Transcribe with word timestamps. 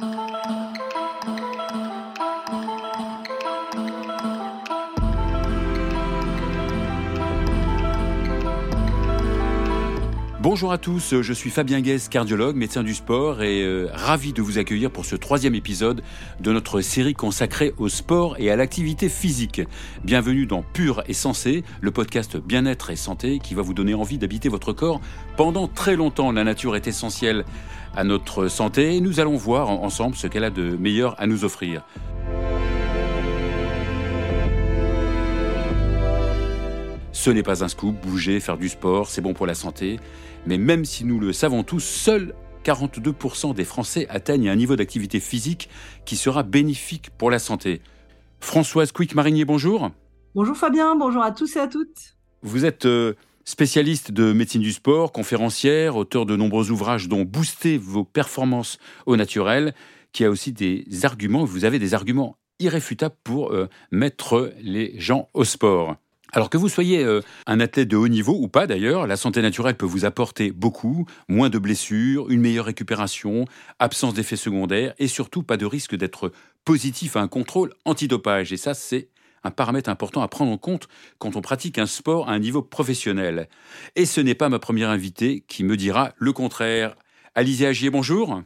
Uh... 0.00 0.27
Bonjour 10.50 10.72
à 10.72 10.78
tous, 10.78 11.20
je 11.20 11.32
suis 11.34 11.50
Fabien 11.50 11.82
Guez, 11.82 11.98
cardiologue, 12.10 12.56
médecin 12.56 12.82
du 12.82 12.94
sport 12.94 13.42
et 13.42 13.62
euh, 13.62 13.90
ravi 13.92 14.32
de 14.32 14.40
vous 14.40 14.56
accueillir 14.56 14.90
pour 14.90 15.04
ce 15.04 15.14
troisième 15.14 15.54
épisode 15.54 16.02
de 16.40 16.52
notre 16.52 16.80
série 16.80 17.12
consacrée 17.12 17.74
au 17.76 17.90
sport 17.90 18.34
et 18.38 18.50
à 18.50 18.56
l'activité 18.56 19.10
physique. 19.10 19.60
Bienvenue 20.04 20.46
dans 20.46 20.62
Pur 20.62 21.02
et 21.06 21.12
Sensé, 21.12 21.64
le 21.82 21.90
podcast 21.90 22.38
Bien-être 22.38 22.88
et 22.88 22.96
Santé 22.96 23.40
qui 23.40 23.54
va 23.54 23.60
vous 23.60 23.74
donner 23.74 23.92
envie 23.92 24.16
d'habiter 24.16 24.48
votre 24.48 24.72
corps 24.72 25.02
pendant 25.36 25.68
très 25.68 25.96
longtemps. 25.96 26.32
La 26.32 26.44
nature 26.44 26.76
est 26.76 26.86
essentielle 26.86 27.44
à 27.94 28.02
notre 28.02 28.48
santé 28.48 28.96
et 28.96 29.02
nous 29.02 29.20
allons 29.20 29.36
voir 29.36 29.68
ensemble 29.68 30.16
ce 30.16 30.28
qu'elle 30.28 30.44
a 30.44 30.50
de 30.50 30.78
meilleur 30.78 31.14
à 31.20 31.26
nous 31.26 31.44
offrir. 31.44 31.84
Ce 37.18 37.30
n'est 37.30 37.42
pas 37.42 37.64
un 37.64 37.68
scoop, 37.68 37.96
bouger, 38.00 38.38
faire 38.38 38.56
du 38.56 38.68
sport, 38.68 39.10
c'est 39.10 39.20
bon 39.20 39.34
pour 39.34 39.44
la 39.44 39.54
santé. 39.54 39.98
Mais 40.46 40.56
même 40.56 40.84
si 40.84 41.04
nous 41.04 41.18
le 41.18 41.32
savons 41.32 41.64
tous, 41.64 41.82
seuls 41.82 42.32
42% 42.64 43.56
des 43.56 43.64
Français 43.64 44.06
atteignent 44.08 44.48
un 44.48 44.54
niveau 44.54 44.76
d'activité 44.76 45.18
physique 45.18 45.68
qui 46.04 46.14
sera 46.14 46.44
bénéfique 46.44 47.10
pour 47.18 47.32
la 47.32 47.40
santé. 47.40 47.82
Françoise 48.38 48.92
Quick-Marinier, 48.92 49.44
bonjour. 49.44 49.90
Bonjour 50.36 50.56
Fabien, 50.56 50.94
bonjour 50.94 51.24
à 51.24 51.32
tous 51.32 51.56
et 51.56 51.58
à 51.58 51.66
toutes. 51.66 52.16
Vous 52.42 52.64
êtes 52.64 52.86
euh, 52.86 53.14
spécialiste 53.44 54.12
de 54.12 54.32
médecine 54.32 54.62
du 54.62 54.72
sport, 54.72 55.10
conférencière, 55.10 55.96
auteur 55.96 56.24
de 56.24 56.36
nombreux 56.36 56.70
ouvrages 56.70 57.08
dont 57.08 57.22
Booster 57.22 57.78
vos 57.78 58.04
performances 58.04 58.78
au 59.06 59.16
naturel, 59.16 59.74
qui 60.12 60.24
a 60.24 60.30
aussi 60.30 60.52
des 60.52 60.86
arguments, 61.02 61.44
vous 61.44 61.64
avez 61.64 61.80
des 61.80 61.94
arguments 61.94 62.36
irréfutables 62.60 63.16
pour 63.24 63.52
euh, 63.52 63.68
mettre 63.90 64.52
les 64.60 64.94
gens 65.00 65.28
au 65.34 65.42
sport. 65.42 65.96
Alors 66.32 66.50
que 66.50 66.58
vous 66.58 66.68
soyez 66.68 67.02
euh, 67.02 67.22
un 67.46 67.58
athlète 67.58 67.88
de 67.88 67.96
haut 67.96 68.08
niveau 68.08 68.36
ou 68.38 68.48
pas 68.48 68.66
d'ailleurs, 68.66 69.06
la 69.06 69.16
santé 69.16 69.40
naturelle 69.40 69.76
peut 69.76 69.86
vous 69.86 70.04
apporter 70.04 70.52
beaucoup, 70.52 71.06
moins 71.28 71.48
de 71.48 71.58
blessures, 71.58 72.28
une 72.28 72.42
meilleure 72.42 72.66
récupération, 72.66 73.46
absence 73.78 74.12
d'effets 74.12 74.36
secondaires 74.36 74.94
et 74.98 75.08
surtout 75.08 75.42
pas 75.42 75.56
de 75.56 75.64
risque 75.64 75.96
d'être 75.96 76.32
positif 76.66 77.16
à 77.16 77.20
un 77.20 77.28
contrôle 77.28 77.72
antidopage. 77.86 78.52
Et 78.52 78.58
ça, 78.58 78.74
c'est 78.74 79.08
un 79.42 79.50
paramètre 79.50 79.88
important 79.88 80.20
à 80.20 80.28
prendre 80.28 80.52
en 80.52 80.58
compte 80.58 80.88
quand 81.18 81.36
on 81.36 81.40
pratique 81.40 81.78
un 81.78 81.86
sport 81.86 82.28
à 82.28 82.32
un 82.32 82.38
niveau 82.38 82.60
professionnel. 82.60 83.48
Et 83.96 84.04
ce 84.04 84.20
n'est 84.20 84.34
pas 84.34 84.50
ma 84.50 84.58
première 84.58 84.90
invitée 84.90 85.44
qui 85.48 85.64
me 85.64 85.76
dira 85.78 86.12
le 86.18 86.32
contraire. 86.34 86.94
Alizé 87.34 87.66
Agier, 87.66 87.88
bonjour. 87.88 88.42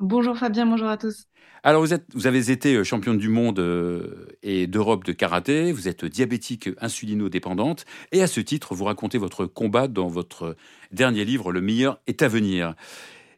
Bonjour 0.00 0.36
Fabien, 0.36 0.64
bonjour 0.64 0.88
à 0.88 0.96
tous. 0.96 1.26
Alors, 1.64 1.82
vous, 1.82 1.92
êtes, 1.92 2.06
vous 2.14 2.28
avez 2.28 2.52
été 2.52 2.76
euh, 2.76 2.84
championne 2.84 3.18
du 3.18 3.28
monde 3.28 3.58
euh, 3.58 4.28
et 4.44 4.68
d'Europe 4.68 5.02
de 5.02 5.10
karaté, 5.10 5.72
vous 5.72 5.88
êtes 5.88 6.04
diabétique 6.04 6.70
insulino-dépendante, 6.80 7.84
et 8.12 8.22
à 8.22 8.28
ce 8.28 8.38
titre, 8.38 8.76
vous 8.76 8.84
racontez 8.84 9.18
votre 9.18 9.44
combat 9.44 9.88
dans 9.88 10.06
votre 10.06 10.54
dernier 10.92 11.24
livre, 11.24 11.50
Le 11.50 11.60
meilleur 11.60 12.00
est 12.06 12.22
à 12.22 12.28
venir. 12.28 12.76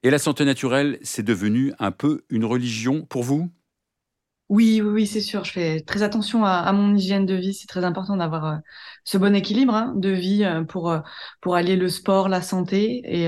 Et 0.02 0.10
la 0.10 0.18
santé 0.18 0.44
naturelle, 0.44 0.98
c'est 1.00 1.22
devenu 1.22 1.72
un 1.78 1.92
peu 1.92 2.24
une 2.28 2.44
religion 2.44 3.06
pour 3.06 3.22
vous? 3.22 3.50
Oui, 4.50 4.82
oui, 4.82 5.06
c'est 5.06 5.22
sûr. 5.22 5.44
Je 5.44 5.52
fais 5.52 5.80
très 5.80 6.02
attention 6.02 6.44
à, 6.44 6.70
mon 6.72 6.94
hygiène 6.94 7.24
de 7.24 7.36
vie. 7.36 7.54
C'est 7.54 7.68
très 7.68 7.84
important 7.84 8.18
d'avoir 8.18 8.44
euh, 8.44 8.56
ce 9.04 9.16
bon 9.16 9.34
équilibre 9.34 9.74
hein, 9.74 9.94
de 9.96 10.10
vie 10.10 10.44
pour, 10.68 10.94
pour 11.40 11.54
allier 11.54 11.76
le 11.76 11.88
sport, 11.88 12.28
la 12.28 12.42
santé 12.42 13.00
et, 13.04 13.26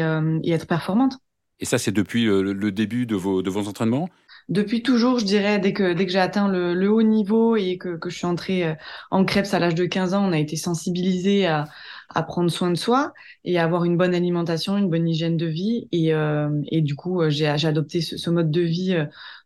être 0.53 0.67
performante. 0.67 1.22
Et 1.63 1.65
ça, 1.65 1.79
c'est 1.79 1.93
depuis 1.93 2.25
le 2.25 2.71
début 2.73 3.07
de 3.07 3.15
vos, 3.15 3.41
de 3.41 3.49
vos 3.49 3.69
entraînements? 3.69 4.09
Depuis 4.49 4.83
toujours, 4.83 5.21
je 5.21 5.25
dirais, 5.25 5.61
dès 5.61 5.73
que, 5.73 5.93
dès 5.93 6.07
que 6.07 6.13
j'ai 6.13 6.19
atteint 6.19 6.49
le, 6.49 6.91
haut 6.91 7.03
niveau 7.03 7.55
et 7.55 7.79
que, 7.79 7.97
que 7.97 8.11
je 8.11 8.17
suis 8.17 8.27
entrée 8.27 8.67
euh, 8.67 8.75
en 9.13 9.25
Krebs 9.25 9.55
à 9.55 9.61
l'âge 9.61 9.77
de 9.77 9.85
15 9.85 10.13
ans, 10.15 10.29
on 10.29 10.33
a 10.33 10.39
été 10.39 10.57
sensibilisé 10.57 11.47
à, 11.47 11.69
à 12.09 12.25
prendre 12.25 12.51
soin 12.51 12.71
de 12.71 12.77
soi 12.77 13.13
et 13.45 13.61
à 13.61 13.65
avoir 13.65 13.85
une 13.85 13.97
bonne 13.97 14.13
alimentation, 14.13 14.77
une 14.77 14.91
bonne 14.91 15.09
hygiène 15.09 15.37
de 15.37 15.47
vie. 15.47 15.87
Et, 15.93 16.13
euh, 16.13 16.51
et 16.67 16.81
du 16.81 16.97
coup, 16.97 17.23
euh, 17.23 17.31
j'ai 17.31 17.47
adopté 17.47 18.01
ce, 18.01 18.17
ce, 18.17 18.31
mode 18.31 18.51
de 18.51 18.63
vie 18.63 18.97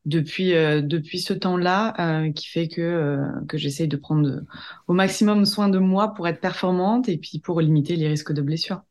depuis, 0.07 0.53
depuis 0.53 1.19
ce 1.19 1.35
temps-là 1.35 2.31
qui 2.33 2.47
fait 2.47 2.69
que, 2.69 3.21
que 3.47 3.59
j'essaye 3.59 3.89
de 3.89 3.97
prendre 3.99 4.41
au 4.89 4.95
maximum 4.95 5.45
soin 5.45 5.69
de 5.69 5.79
moi 5.79 6.15
pour 6.15 6.27
être 6.29 6.41
performante 6.41 7.11
et 7.11 7.19
puis 7.19 7.41
pour 7.41 7.61
limiter 7.61 7.97
les 7.97 8.09
risques 8.09 8.33
de 8.33 8.41
blessures. 8.41 8.86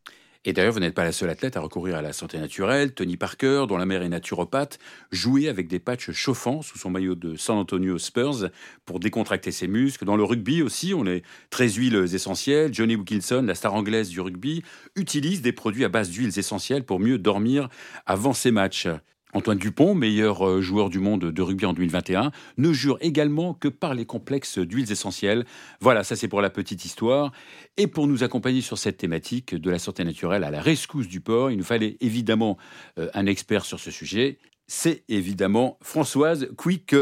Et 0.48 0.54
d'ailleurs, 0.54 0.74
vous 0.74 0.80
n'êtes 0.80 0.94
pas 0.94 1.04
la 1.04 1.12
seule 1.12 1.32
athlète 1.32 1.58
à 1.58 1.60
recourir 1.60 1.96
à 1.96 2.04
la 2.04 2.14
santé 2.14 2.38
naturelle. 2.38 2.94
Tony 2.94 3.18
Parker, 3.18 3.66
dont 3.68 3.78
la 3.78 3.88
mère 3.88 4.04
est 4.04 4.10
naturopathe, 4.10 4.78
jouait 5.12 5.48
avec 5.48 5.68
des 5.68 5.80
patchs 5.80 6.12
chauffants 6.12 6.62
sous 6.62 6.78
son 6.78 6.92
maillot 6.92 7.16
de 7.16 7.36
San 7.36 7.58
Antonio 7.58 7.98
Spurs 7.98 8.50
pour 8.86 9.00
décontracter 9.00 9.52
ses 9.52 9.68
muscles. 9.68 10.06
Dans 10.06 10.16
le 10.16 10.24
rugby 10.24 10.62
aussi, 10.62 10.94
on 10.94 11.08
est 11.08 11.24
très 11.50 11.68
huiles 11.70 12.08
essentielles. 12.14 12.72
Johnny 12.72 12.96
Wilkinson, 12.96 13.44
la 13.48 13.56
star 13.56 13.74
anglaise 13.74 14.10
du 14.10 14.22
rugby, 14.22 14.62
utilise 14.96 15.42
des 15.42 15.52
produits 15.52 15.84
à 15.84 15.90
base 15.90 16.12
d'huiles 16.12 16.38
essentielles 16.38 16.84
pour 16.84 17.00
mieux 17.00 17.18
dormir 17.18 17.68
avant 18.06 18.34
ses 18.34 18.52
matchs. 18.52 18.88
Antoine 19.36 19.58
Dupont, 19.58 19.96
meilleur 19.96 20.48
euh, 20.48 20.62
joueur 20.62 20.90
du 20.90 21.00
monde 21.00 21.26
de 21.26 21.42
rugby 21.42 21.66
en 21.66 21.74
2021, 21.74 22.32
ne 22.58 22.72
jure 22.72 22.98
également 23.02 23.54
que 23.54 23.68
par 23.68 23.94
les 23.94 24.06
complexes 24.06 24.60
d'huiles 24.60 24.90
essentielles. 24.94 25.46
Voilà, 25.82 26.06
ça 26.06 26.16
c'est 26.16 26.30
pour 26.30 26.40
la 26.40 26.50
petite 26.50 26.86
histoire. 26.86 27.34
Et 27.76 27.88
pour 27.88 28.08
nous 28.08 28.24
accompagner 28.24 28.62
sur 28.62 28.78
cette 28.78 28.96
thématique 28.96 29.54
de 29.54 29.70
la 29.70 29.78
santé 29.78 30.06
naturelle 30.06 30.46
à 30.46 30.52
la 30.52 30.62
rescousse 30.62 31.10
du 31.10 31.20
porc, 31.20 31.52
il 31.52 31.58
nous 31.58 31.66
fallait 31.66 31.98
évidemment 32.00 32.58
euh, 32.98 33.10
un 33.14 33.26
expert 33.26 33.66
sur 33.66 33.78
ce 33.78 33.92
sujet. 33.92 34.38
C'est 34.68 35.04
évidemment 35.10 35.78
Françoise 35.82 36.48
Quick 36.56 36.96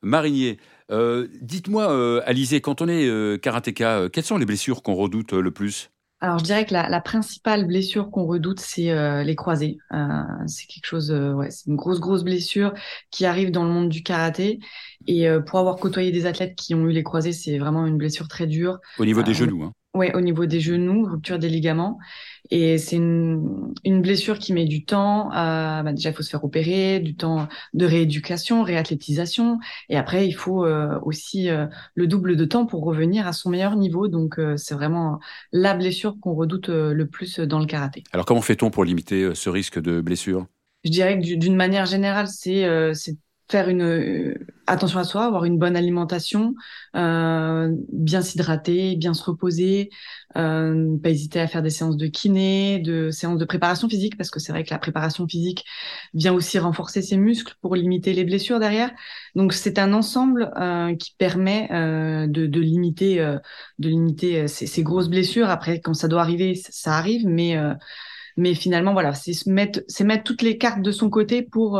Marinier. 0.00 0.56
Euh, 0.90 1.28
dites-moi, 1.42 2.24
Alizé, 2.24 2.62
quand 2.62 2.80
on 2.80 2.88
est 2.88 3.40
karatéka, 3.42 4.08
quelles 4.10 4.24
sont 4.24 4.38
les 4.38 4.46
blessures 4.46 4.82
qu'on 4.82 4.94
redoute 4.94 5.34
le 5.34 5.50
plus? 5.50 5.90
Alors, 6.24 6.38
je 6.38 6.44
dirais 6.44 6.64
que 6.64 6.72
la, 6.72 7.00
principale 7.02 7.66
blessure 7.66 8.10
qu'on 8.10 8.24
redoute, 8.24 8.58
c'est 8.58 8.90
euh, 8.90 9.22
les 9.22 9.36
croisés. 9.36 9.76
Euh, 9.92 10.22
c'est 10.46 10.66
quelque 10.66 10.86
chose, 10.86 11.10
euh, 11.10 11.34
ouais, 11.34 11.50
c'est 11.50 11.66
une 11.66 11.76
grosse, 11.76 12.00
grosse 12.00 12.24
blessure 12.24 12.72
qui 13.10 13.26
arrive 13.26 13.50
dans 13.50 13.62
le 13.62 13.68
monde 13.68 13.90
du 13.90 14.02
karaté. 14.02 14.58
Et 15.06 15.26
pour 15.46 15.58
avoir 15.58 15.76
côtoyé 15.76 16.12
des 16.12 16.24
athlètes 16.24 16.54
qui 16.56 16.74
ont 16.74 16.88
eu 16.88 16.92
les 16.92 17.02
croisés, 17.02 17.32
c'est 17.32 17.58
vraiment 17.58 17.84
une 17.84 17.98
blessure 17.98 18.26
très 18.26 18.46
dure. 18.46 18.78
Au 18.98 19.04
niveau 19.04 19.22
des 19.22 19.34
genoux, 19.34 19.64
hein. 19.64 19.74
Oui, 19.94 20.08
au 20.12 20.20
niveau 20.20 20.44
des 20.46 20.58
genoux, 20.58 21.06
rupture 21.06 21.38
des 21.38 21.48
ligaments. 21.48 21.98
Et 22.50 22.78
c'est 22.78 22.96
une, 22.96 23.72
une, 23.84 24.02
blessure 24.02 24.40
qui 24.40 24.52
met 24.52 24.64
du 24.64 24.84
temps. 24.84 25.30
À, 25.30 25.82
bah 25.84 25.92
déjà, 25.92 26.10
il 26.10 26.14
faut 26.16 26.22
se 26.24 26.30
faire 26.30 26.42
opérer, 26.42 26.98
du 26.98 27.14
temps 27.14 27.46
de 27.74 27.86
rééducation, 27.86 28.64
réathlétisation. 28.64 29.60
Et 29.88 29.96
après, 29.96 30.26
il 30.26 30.32
faut 30.32 30.64
euh, 30.64 30.98
aussi 31.02 31.48
euh, 31.48 31.66
le 31.94 32.08
double 32.08 32.34
de 32.36 32.44
temps 32.44 32.66
pour 32.66 32.84
revenir 32.84 33.28
à 33.28 33.32
son 33.32 33.50
meilleur 33.50 33.76
niveau. 33.76 34.08
Donc, 34.08 34.40
euh, 34.40 34.56
c'est 34.56 34.74
vraiment 34.74 35.20
la 35.52 35.74
blessure 35.74 36.16
qu'on 36.20 36.34
redoute 36.34 36.68
le 36.68 37.06
plus 37.06 37.38
dans 37.38 37.60
le 37.60 37.66
karaté. 37.66 38.02
Alors, 38.12 38.26
comment 38.26 38.42
fait-on 38.42 38.70
pour 38.70 38.84
limiter 38.84 39.34
ce 39.34 39.48
risque 39.48 39.80
de 39.80 40.00
blessure? 40.00 40.46
Je 40.82 40.90
dirais 40.90 41.18
que 41.18 41.36
d'une 41.36 41.56
manière 41.56 41.86
générale, 41.86 42.26
c'est 42.26 42.66
faire 43.50 43.68
une 43.68 43.82
euh, 43.82 44.34
attention 44.66 44.98
à 44.98 45.04
soi, 45.04 45.24
avoir 45.24 45.44
une 45.44 45.58
bonne 45.58 45.76
alimentation, 45.76 46.54
euh, 46.96 47.70
bien 47.92 48.22
s'hydrater, 48.22 48.96
bien 48.96 49.14
se 49.14 49.22
reposer, 49.22 49.90
euh, 50.36 50.96
pas 51.02 51.10
hésiter 51.10 51.40
à 51.40 51.46
faire 51.46 51.62
des 51.62 51.70
séances 51.70 51.96
de 51.96 52.06
kiné, 52.06 52.78
de 52.78 53.10
séances 53.10 53.38
de 53.38 53.44
préparation 53.44 53.88
physique 53.88 54.16
parce 54.16 54.30
que 54.30 54.40
c'est 54.40 54.52
vrai 54.52 54.64
que 54.64 54.70
la 54.70 54.78
préparation 54.78 55.28
physique 55.28 55.64
vient 56.14 56.32
aussi 56.32 56.58
renforcer 56.58 57.02
ses 57.02 57.16
muscles 57.16 57.54
pour 57.60 57.76
limiter 57.76 58.14
les 58.14 58.24
blessures 58.24 58.58
derrière. 58.58 58.90
Donc 59.34 59.52
c'est 59.52 59.78
un 59.78 59.92
ensemble 59.92 60.52
euh, 60.58 60.94
qui 60.96 61.14
permet 61.18 61.68
euh, 61.72 62.26
de, 62.26 62.46
de, 62.46 62.60
limiter 62.60 63.18
de 63.78 63.88
limiter 63.88 64.48
ces, 64.48 64.66
ces, 64.66 64.82
grosses 64.82 65.08
blessures. 65.08 65.50
Après 65.50 65.80
quand 65.80 65.94
ça 65.94 66.08
doit 66.08 66.22
arriver, 66.22 66.54
ça 66.54 66.94
arrive, 66.96 67.26
mais 67.26 67.56
mais 68.36 68.54
finalement 68.54 68.92
voilà, 68.92 69.12
c'est 69.12 69.46
mettre 69.46 69.80
c'est 69.86 70.04
mettre 70.04 70.24
toutes 70.24 70.42
les 70.42 70.58
cartes 70.58 70.82
de 70.82 70.90
son 70.90 71.10
côté 71.10 71.42
pour 71.42 71.78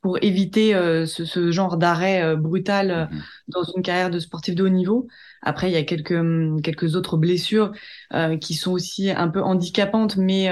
pour 0.00 0.18
éviter 0.22 0.74
euh, 0.74 1.06
ce, 1.06 1.24
ce, 1.24 1.50
genre 1.50 1.76
d'arrêt 1.76 2.22
euh, 2.22 2.36
brutal 2.36 2.90
euh, 2.90 3.04
mhm. 3.06 3.22
dans 3.48 3.62
une 3.64 3.82
carrière 3.82 4.10
de 4.10 4.18
sportif 4.18 4.54
de 4.54 4.64
haut 4.64 4.68
niveau. 4.68 5.06
Après, 5.42 5.70
il 5.70 5.74
y 5.74 5.76
a 5.76 5.82
quelques 5.82 6.12
hum, 6.12 6.62
quelques 6.62 6.94
autres 6.94 7.16
blessures 7.16 7.72
qui 8.40 8.54
sont 8.54 8.72
aussi 8.72 9.10
un 9.10 9.28
peu 9.28 9.42
handicapantes, 9.42 10.16
mais 10.16 10.48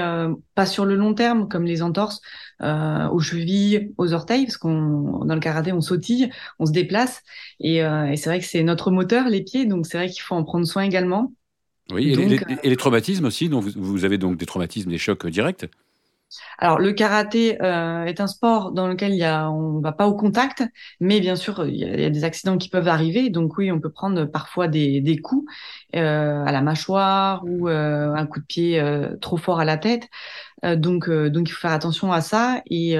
pas 0.53 0.65
sur 0.65 0.83
le 0.83 0.95
long 0.95 1.13
terme, 1.13 1.47
comme 1.47 1.63
les 1.63 1.81
entorses 1.81 2.19
aux 2.61 3.19
chevilles, 3.19 3.93
aux 3.97 4.11
orteils, 4.11 4.45
parce 4.45 4.57
qu'on 4.57 5.23
dans 5.23 5.33
le 5.33 5.39
karaté 5.39 5.71
on 5.71 5.79
sautille, 5.79 6.29
on 6.59 6.65
se 6.65 6.71
déplace, 6.71 7.23
et, 7.61 7.77
et 7.77 8.15
c'est 8.17 8.29
vrai 8.29 8.39
que 8.39 8.45
c'est 8.45 8.63
notre 8.63 8.91
moteur, 8.91 9.29
les 9.29 9.43
pieds, 9.43 9.65
donc 9.65 9.85
c'est 9.85 9.97
vrai 9.97 10.09
qu'il 10.09 10.21
faut 10.21 10.35
en 10.35 10.43
prendre 10.43 10.65
soin 10.65 10.83
également. 10.83 11.31
Oui, 11.91 12.11
et, 12.11 12.15
les, 12.15 12.39
et 12.63 12.69
les, 12.69 12.77
traumatismes 12.77 13.25
aussi, 13.25 13.47
donc 13.47 13.63
vous, 13.63 13.71
vous 13.75 14.05
avez 14.05 14.17
donc 14.17 14.37
des 14.37 14.45
traumatismes, 14.45 14.89
des 14.89 14.97
chocs 14.97 15.25
directs 15.27 15.67
Alors, 16.57 16.79
le 16.79 16.93
karaté 16.93 17.61
euh, 17.61 18.05
est 18.05 18.21
un 18.21 18.27
sport 18.27 18.71
dans 18.71 18.87
lequel 18.87 19.11
il 19.13 19.17
y 19.17 19.23
a, 19.23 19.49
on 19.49 19.79
va 19.79 19.91
pas 19.91 20.07
au 20.07 20.15
contact, 20.15 20.63
mais 20.99 21.19
bien 21.19 21.35
sûr, 21.35 21.65
il 21.67 21.75
y, 21.75 22.05
a, 22.05 22.09
des 22.09 22.23
accidents 22.23 22.57
qui 22.57 22.69
peuvent 22.69 22.87
arriver. 22.87 23.29
Donc 23.29 23.57
oui, 23.57 23.71
on 23.71 23.79
peut 23.79 23.91
prendre 23.91 24.25
parfois 24.25 24.67
des, 24.67 25.01
des 25.01 25.17
coups 25.17 25.51
euh, 25.95 26.43
à 26.45 26.51
la 26.51 26.61
mâchoire 26.61 27.43
ou 27.45 27.67
euh, 27.69 28.13
un 28.13 28.25
coup 28.25 28.39
de 28.39 28.45
pied 28.45 28.81
trop 29.21 29.37
fort 29.37 29.59
à 29.59 29.65
la 29.65 29.77
tête. 29.77 30.09
Donc, 30.63 31.09
donc 31.09 31.49
il 31.49 31.51
faut 31.51 31.61
faire 31.61 31.71
attention 31.71 32.11
à 32.11 32.21
ça 32.21 32.61
et 32.67 32.97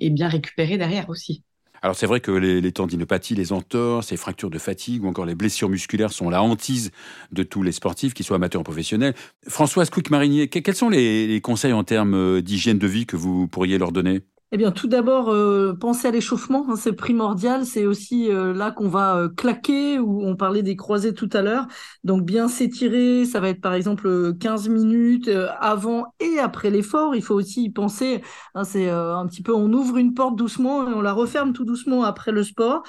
bien 0.00 0.28
récupérer 0.28 0.78
derrière 0.78 1.08
aussi. 1.10 1.44
Alors 1.84 1.94
c'est 1.94 2.06
vrai 2.06 2.20
que 2.20 2.30
les, 2.30 2.72
tendinopathies, 2.72 3.34
les 3.34 3.52
entorses, 3.52 4.10
les 4.10 4.16
fractures 4.16 4.48
de 4.48 4.58
fatigue 4.58 5.04
ou 5.04 5.06
encore 5.06 5.26
les 5.26 5.34
blessures 5.34 5.68
musculaires 5.68 6.14
sont 6.14 6.30
la 6.30 6.42
hantise 6.42 6.92
de 7.30 7.42
tous 7.42 7.62
les 7.62 7.72
sportifs, 7.72 8.14
qu'ils 8.14 8.24
soient 8.24 8.36
amateurs 8.36 8.62
ou 8.62 8.64
professionnels. 8.64 9.12
Françoise 9.46 9.90
Quick-Marinier, 9.90 10.48
quels 10.48 10.74
sont 10.74 10.88
les 10.88 11.38
conseils 11.42 11.74
en 11.74 11.84
termes 11.84 12.40
d'hygiène 12.40 12.78
de 12.78 12.86
vie 12.86 13.04
que 13.04 13.18
vous 13.18 13.48
pourriez 13.48 13.76
leur 13.76 13.92
donner? 13.92 14.22
Eh 14.52 14.56
bien, 14.56 14.70
tout 14.70 14.86
d'abord, 14.86 15.30
euh, 15.30 15.74
penser 15.74 16.06
à 16.06 16.10
l'échauffement, 16.12 16.64
hein, 16.68 16.76
c'est 16.76 16.92
primordial. 16.92 17.66
C'est 17.66 17.86
aussi 17.86 18.30
euh, 18.30 18.52
là 18.52 18.70
qu'on 18.70 18.88
va 18.88 19.16
euh, 19.16 19.28
claquer, 19.28 19.98
ou 19.98 20.22
on 20.24 20.36
parlait 20.36 20.62
des 20.62 20.76
croisés 20.76 21.12
tout 21.12 21.28
à 21.32 21.42
l'heure. 21.42 21.66
Donc, 22.04 22.24
bien 22.24 22.46
s'étirer, 22.46 23.24
ça 23.24 23.40
va 23.40 23.48
être 23.48 23.60
par 23.60 23.74
exemple 23.74 24.34
15 24.38 24.68
minutes 24.68 25.28
avant 25.58 26.06
et 26.20 26.38
après 26.38 26.70
l'effort. 26.70 27.16
Il 27.16 27.22
faut 27.22 27.34
aussi 27.34 27.64
y 27.64 27.70
penser. 27.70 28.22
Hein, 28.54 28.62
c'est 28.62 28.88
un 28.88 29.26
petit 29.26 29.42
peu, 29.42 29.52
on 29.52 29.72
ouvre 29.72 29.96
une 29.96 30.14
porte 30.14 30.36
doucement 30.36 30.88
et 30.88 30.94
on 30.94 31.00
la 31.02 31.12
referme 31.12 31.52
tout 31.52 31.64
doucement 31.64 32.04
après 32.04 32.30
le 32.30 32.44
sport. 32.44 32.84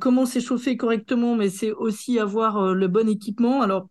comment 0.00 0.26
s'échauffer 0.26 0.76
correctement, 0.76 1.34
mais 1.34 1.50
c'est 1.50 1.72
aussi 1.72 2.18
avoir 2.20 2.74
le 2.74 2.86
bon 2.88 3.08
équipement. 3.08 3.62
Alors, 3.62 3.88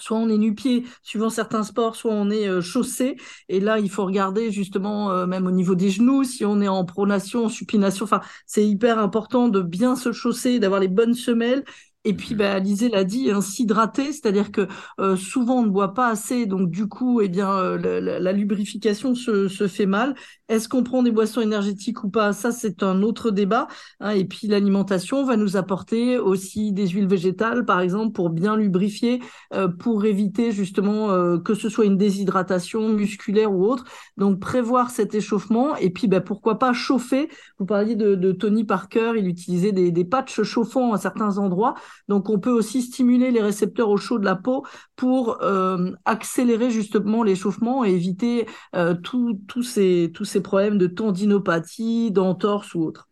soit 0.00 0.16
on 0.18 0.28
est 0.28 0.38
nu-pied 0.38 0.84
suivant 1.02 1.30
certains 1.30 1.62
sports, 1.62 1.96
soit 1.96 2.12
on 2.12 2.30
est 2.30 2.48
euh, 2.48 2.60
chaussé. 2.60 3.16
Et 3.48 3.60
là, 3.60 3.78
il 3.78 3.90
faut 3.90 4.04
regarder 4.04 4.50
justement, 4.50 5.12
euh, 5.12 5.26
même 5.26 5.46
au 5.46 5.50
niveau 5.50 5.74
des 5.74 5.90
genoux, 5.90 6.24
si 6.24 6.44
on 6.44 6.60
est 6.60 6.68
en 6.68 6.84
pronation, 6.84 7.46
en 7.46 7.48
supination. 7.48 8.04
Enfin, 8.04 8.20
c'est 8.46 8.66
hyper 8.66 8.98
important 8.98 9.48
de 9.48 9.62
bien 9.62 9.96
se 9.96 10.12
chausser, 10.12 10.58
d'avoir 10.58 10.80
les 10.80 10.88
bonnes 10.88 11.14
semelles 11.14 11.64
et 12.04 12.14
puis, 12.14 12.34
bah, 12.34 12.54
Alizé 12.54 12.88
l'a 12.88 13.04
dit, 13.04 13.30
hein, 13.30 13.42
s'hydrater, 13.42 14.12
c'est-à-dire 14.12 14.50
que 14.52 14.66
euh, 15.00 15.16
souvent 15.16 15.56
on 15.56 15.64
ne 15.64 15.68
boit 15.68 15.92
pas 15.92 16.08
assez, 16.08 16.46
donc 16.46 16.70
du 16.70 16.88
coup, 16.88 17.20
eh 17.20 17.28
bien, 17.28 17.52
euh, 17.52 17.78
la, 18.18 18.32
lubrification 18.32 19.14
se, 19.14 19.48
se, 19.48 19.68
fait 19.68 19.84
mal. 19.84 20.14
Est-ce 20.50 20.68
qu'on 20.68 20.82
prend 20.82 21.04
des 21.04 21.12
boissons 21.12 21.40
énergétiques 21.40 22.02
ou 22.02 22.10
pas? 22.10 22.32
Ça, 22.32 22.50
c'est 22.50 22.82
un 22.82 23.02
autre 23.02 23.30
débat. 23.30 23.68
Hein. 24.00 24.10
et 24.10 24.24
puis, 24.24 24.48
l'alimentation 24.48 25.24
va 25.24 25.36
nous 25.36 25.56
apporter 25.56 26.18
aussi 26.18 26.72
des 26.72 26.88
huiles 26.88 27.06
végétales, 27.06 27.64
par 27.64 27.80
exemple, 27.80 28.12
pour 28.12 28.30
bien 28.30 28.56
lubrifier, 28.56 29.20
euh, 29.54 29.68
pour 29.68 30.04
éviter 30.04 30.50
justement 30.50 31.38
que 31.38 31.54
ce 31.54 31.68
soit 31.68 31.84
une 31.84 31.96
déshydratation 31.96 32.88
musculaire 32.88 33.52
ou 33.52 33.64
autre. 33.64 33.84
Donc, 34.16 34.40
prévoir 34.40 34.90
cet 34.90 35.14
échauffement, 35.14 35.76
et 35.76 35.90
puis, 35.90 36.08
bah, 36.08 36.20
pourquoi 36.20 36.58
pas 36.58 36.72
chauffer. 36.72 37.28
Vous 37.58 37.66
parliez 37.66 37.94
de, 37.94 38.32
Tony 38.32 38.64
Parker, 38.64 39.12
il 39.16 39.28
utilisait 39.28 39.72
des, 39.72 40.04
patchs 40.04 40.42
chauffants 40.42 40.92
à 40.92 40.98
certains 40.98 41.38
endroits. 41.38 41.74
Donc, 42.08 42.28
on 42.28 42.40
peut 42.40 42.50
aussi 42.50 42.82
stimuler 42.82 43.30
les 43.30 43.40
récepteurs 43.42 43.88
au 43.88 43.96
chaud 43.96 44.18
de 44.18 44.24
la 44.24 44.34
peau 44.34 44.66
pour 44.96 45.38
euh, 45.42 45.92
accélérer 46.04 46.70
justement 46.70 47.22
l'échauffement 47.22 47.84
et 47.84 47.90
éviter 47.90 48.46
euh, 48.74 48.94
tous 48.94 49.62
ces, 49.62 50.10
tous 50.12 50.24
ces 50.24 50.39
problèmes 50.40 50.78
de 50.78 50.86
tendinopathie, 50.86 52.10
d'entorse 52.10 52.74
ou 52.74 52.82
autre. 52.82 53.08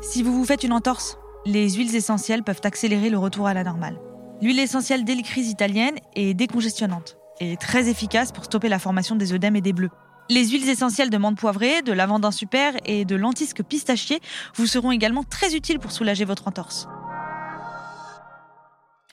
Si 0.00 0.22
vous 0.22 0.32
vous 0.32 0.44
faites 0.44 0.64
une 0.64 0.72
entorse, 0.72 1.18
les 1.44 1.70
huiles 1.70 1.94
essentielles 1.94 2.42
peuvent 2.42 2.60
accélérer 2.64 3.10
le 3.10 3.18
retour 3.18 3.46
à 3.46 3.54
la 3.54 3.64
normale. 3.64 3.98
L'huile 4.40 4.60
essentielle 4.60 5.04
d'hélicryse 5.04 5.50
italienne 5.50 5.96
est 6.14 6.34
décongestionnante 6.34 7.18
et 7.40 7.56
très 7.56 7.88
efficace 7.88 8.32
pour 8.32 8.44
stopper 8.44 8.68
la 8.68 8.78
formation 8.78 9.16
des 9.16 9.32
œdèmes 9.32 9.56
et 9.56 9.60
des 9.60 9.72
bleus. 9.72 9.90
Les 10.30 10.48
huiles 10.48 10.68
essentielles 10.68 11.10
de 11.10 11.16
menthe 11.16 11.38
poivrée, 11.38 11.82
de 11.82 11.92
lavandin 11.92 12.30
super 12.30 12.74
et 12.84 13.04
de 13.04 13.16
lentisque 13.16 13.62
pistachier 13.62 14.20
vous 14.54 14.66
seront 14.66 14.92
également 14.92 15.24
très 15.24 15.54
utiles 15.54 15.78
pour 15.78 15.90
soulager 15.90 16.24
votre 16.24 16.48
entorse. 16.48 16.86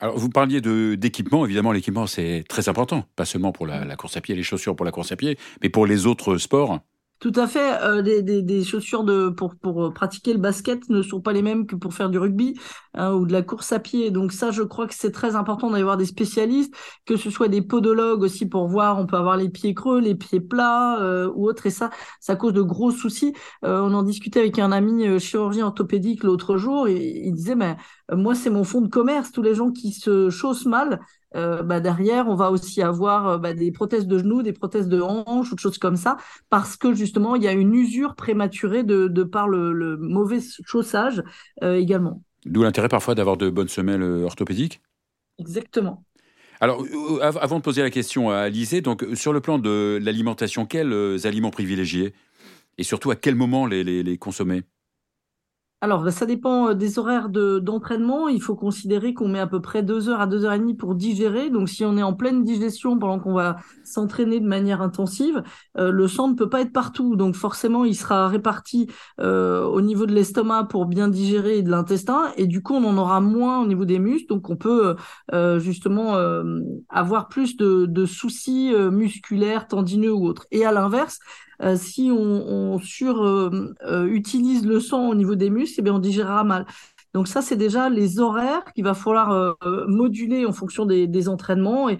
Alors, 0.01 0.17
vous 0.17 0.29
parliez 0.29 0.61
d'équipement. 0.61 1.45
Évidemment, 1.45 1.71
l'équipement, 1.71 2.05
c'est 2.07 2.43
très 2.47 2.67
important. 2.67 3.05
Pas 3.15 3.25
seulement 3.25 3.51
pour 3.51 3.65
la, 3.65 3.95
course 3.95 4.17
à 4.17 4.21
pied, 4.21 4.35
les 4.35 4.43
chaussures 4.43 4.75
pour 4.75 4.85
la 4.85 4.91
course 4.91 5.11
à 5.11 5.15
pied, 5.15 5.37
mais 5.61 5.69
pour 5.69 5.85
les 5.85 6.05
autres 6.05 6.37
sports. 6.37 6.81
Tout 7.19 7.31
à 7.35 7.47
fait. 7.47 7.81
Euh, 7.81 8.01
des, 8.01 8.21
des, 8.21 8.41
des, 8.41 8.63
chaussures 8.63 9.03
de, 9.03 9.29
pour, 9.29 9.55
pour 9.55 9.93
pratiquer 9.93 10.33
le 10.33 10.39
basket 10.39 10.89
ne 10.89 11.01
sont 11.01 11.21
pas 11.21 11.33
les 11.33 11.41
mêmes 11.41 11.65
que 11.65 11.75
pour 11.75 11.93
faire 11.93 12.09
du 12.09 12.19
rugby 12.19 12.59
hein, 12.93 13.13
ou 13.13 13.25
de 13.25 13.31
la 13.31 13.41
course 13.41 13.71
à 13.71 13.79
pied. 13.79 14.11
Donc 14.11 14.31
ça, 14.31 14.51
je 14.51 14.61
crois 14.61 14.85
que 14.85 14.93
c'est 14.93 15.11
très 15.11 15.35
important 15.35 15.71
d'aller 15.71 15.83
voir 15.83 15.97
des 15.97 16.05
spécialistes, 16.05 16.75
que 17.05 17.15
ce 17.15 17.29
soit 17.29 17.47
des 17.47 17.61
podologues 17.61 18.21
aussi 18.21 18.47
pour 18.47 18.67
voir. 18.67 18.99
On 18.99 19.05
peut 19.07 19.15
avoir 19.17 19.37
les 19.37 19.49
pieds 19.49 19.73
creux, 19.73 19.99
les 20.01 20.15
pieds 20.15 20.41
plats 20.41 20.99
euh, 21.01 21.31
ou 21.33 21.47
autre. 21.47 21.65
Et 21.65 21.71
ça, 21.71 21.89
ça 22.19 22.35
cause 22.35 22.53
de 22.53 22.61
gros 22.61 22.91
soucis. 22.91 23.33
Euh, 23.63 23.79
on 23.81 23.93
en 23.93 24.03
discutait 24.03 24.41
avec 24.41 24.59
un 24.59 24.71
ami 24.71 25.07
euh, 25.07 25.17
chirurgien 25.17 25.67
orthopédique 25.67 26.23
l'autre 26.23 26.57
jour. 26.57 26.87
Et 26.87 27.23
il 27.25 27.33
disait, 27.33 27.55
mais 27.55 27.77
moi, 28.11 28.35
c'est 28.35 28.49
mon 28.49 28.63
fonds 28.63 28.81
de 28.81 28.89
commerce. 28.89 29.31
Tous 29.31 29.41
les 29.41 29.55
gens 29.55 29.71
qui 29.71 29.91
se 29.93 30.29
chaussent 30.29 30.65
mal, 30.65 30.99
euh, 31.35 31.63
bah, 31.63 31.79
derrière, 31.79 32.27
on 32.27 32.35
va 32.35 32.51
aussi 32.51 32.81
avoir 32.81 33.27
euh, 33.27 33.37
bah, 33.37 33.53
des 33.53 33.71
prothèses 33.71 34.07
de 34.07 34.17
genoux, 34.17 34.41
des 34.41 34.53
prothèses 34.53 34.87
de 34.87 35.01
hanches 35.01 35.51
ou 35.51 35.55
de 35.55 35.59
choses 35.59 35.77
comme 35.77 35.95
ça, 35.95 36.17
parce 36.49 36.77
que 36.77 36.93
justement, 36.93 37.35
il 37.35 37.43
y 37.43 37.47
a 37.47 37.51
une 37.51 37.73
usure 37.73 38.15
prématurée 38.15 38.83
de, 38.83 39.23
par 39.23 39.47
le, 39.47 39.97
mauvais 39.97 40.39
chaussage 40.65 41.23
euh, 41.63 41.75
également. 41.75 42.21
D'où 42.45 42.63
l'intérêt 42.63 42.89
parfois 42.89 43.15
d'avoir 43.15 43.37
de 43.37 43.49
bonnes 43.49 43.67
semelles 43.67 44.03
orthopédiques 44.23 44.81
Exactement. 45.39 46.03
Alors, 46.61 46.85
avant 47.21 47.57
de 47.57 47.63
poser 47.63 47.81
la 47.81 47.89
question 47.89 48.29
à 48.29 48.37
Alizé, 48.37 48.81
donc 48.81 49.05
sur 49.13 49.33
le 49.33 49.41
plan 49.41 49.59
de 49.59 49.99
l'alimentation, 50.01 50.65
quels 50.65 51.27
aliments 51.27 51.51
privilégiés? 51.51 52.13
Et 52.77 52.83
surtout 52.83 53.11
à 53.11 53.15
quel 53.15 53.35
moment 53.35 53.65
les 53.65 54.17
consommer? 54.17 54.63
Alors, 55.85 56.01
bah, 56.01 56.09
ça 56.09 56.25
dépend 56.25 56.69
euh, 56.69 56.73
des 56.73 56.97
horaires 56.97 57.29
d'entraînement. 57.29 58.27
Il 58.27 58.41
faut 58.41 58.55
considérer 58.55 59.13
qu'on 59.13 59.27
met 59.27 59.39
à 59.39 59.45
peu 59.45 59.61
près 59.61 59.83
deux 59.83 60.09
heures 60.09 60.19
à 60.19 60.25
deux 60.25 60.43
heures 60.43 60.53
et 60.53 60.57
demie 60.57 60.73
pour 60.73 60.95
digérer. 60.95 61.51
Donc, 61.51 61.69
si 61.69 61.85
on 61.85 61.95
est 61.95 62.01
en 62.01 62.13
pleine 62.13 62.43
digestion 62.43 62.97
pendant 62.97 63.19
qu'on 63.19 63.33
va 63.33 63.57
s'entraîner 63.83 64.39
de 64.39 64.47
manière 64.47 64.81
intensive, 64.81 65.43
euh, 65.77 65.91
le 65.91 66.07
sang 66.07 66.27
ne 66.29 66.33
peut 66.33 66.49
pas 66.49 66.61
être 66.61 66.73
partout. 66.73 67.15
Donc, 67.15 67.35
forcément, 67.35 67.85
il 67.85 67.93
sera 67.93 68.27
réparti 68.27 68.87
euh, 69.19 69.63
au 69.63 69.79
niveau 69.79 70.07
de 70.07 70.13
l'estomac 70.13 70.63
pour 70.71 70.87
bien 70.87 71.07
digérer 71.07 71.59
et 71.59 71.61
de 71.61 71.69
l'intestin. 71.69 72.31
Et 72.35 72.47
du 72.47 72.63
coup, 72.63 72.73
on 72.73 72.83
en 72.83 72.97
aura 72.97 73.21
moins 73.21 73.61
au 73.61 73.67
niveau 73.67 73.85
des 73.85 73.99
muscles. 73.99 74.29
Donc, 74.29 74.49
on 74.49 74.55
peut 74.55 74.95
justement 75.59 76.15
avoir 76.89 77.27
plus 77.27 77.57
de, 77.57 77.85
de 77.85 78.05
soucis 78.07 78.73
musculaires, 78.91 79.67
tendineux 79.67 80.13
ou 80.13 80.25
autres. 80.25 80.47
Et 80.49 80.65
à 80.65 80.71
l'inverse, 80.71 81.19
euh, 81.61 81.75
si 81.77 82.11
on, 82.11 82.17
on 82.17 82.79
surutilise 82.79 84.63
euh, 84.63 84.67
euh, 84.67 84.73
le 84.73 84.79
sang 84.79 85.09
au 85.09 85.15
niveau 85.15 85.35
des 85.35 85.49
muscles, 85.49 85.75
eh 85.79 85.81
bien 85.81 85.93
on 85.93 85.99
digérera 85.99 86.43
mal. 86.43 86.65
Donc 87.13 87.29
ça, 87.29 87.41
c'est 87.41 87.55
déjà 87.55 87.89
les 87.89 88.19
horaires 88.19 88.65
qu'il 88.73 88.83
va 88.83 88.93
falloir 88.93 89.55
moduler 89.87 90.45
en 90.45 90.51
fonction 90.51 90.85
des, 90.85 91.29
entraînements 91.29 91.87
et, 91.87 91.97